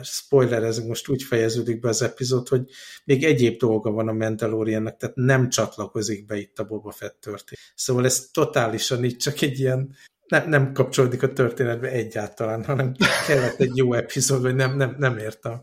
[0.49, 2.61] ez most, úgy fejeződik be az epizód, hogy
[3.03, 7.63] még egyéb dolga van a Mandaloriannak, tehát nem csatlakozik be itt a Boba Fett történet.
[7.75, 9.95] Szóval ez totálisan így csak egy ilyen
[10.27, 12.93] nem, nem kapcsolódik a történetbe egyáltalán, hanem
[13.27, 15.61] kellett egy jó epizód, vagy nem, nem, nem értem.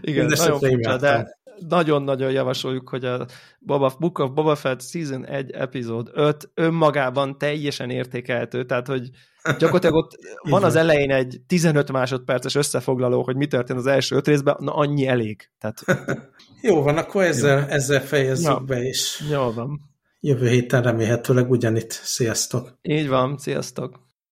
[0.00, 1.38] Igen, nagyon furcsa, de
[1.68, 3.26] nagyon-nagyon javasoljuk, hogy a
[3.58, 9.10] Boba, Book of Boba Fett Season 1 epizód 5 önmagában teljesen értékeltő, tehát hogy
[9.58, 10.18] gyakorlatilag ott
[10.50, 14.74] van az elején egy 15 másodperces összefoglaló, hogy mi történt az első öt részben, na
[14.74, 15.50] annyi elég.
[15.58, 15.84] Tehát...
[16.62, 17.66] Jó van, akkor ezzel, Jó.
[17.66, 18.58] ezzel fejezzük ja.
[18.58, 19.22] be is.
[19.30, 19.89] Jó van.
[20.22, 21.90] Jövő héten remélhetőleg ugyanitt.
[21.90, 22.78] Sziasztok!
[22.82, 24.09] Így van, sziasztok!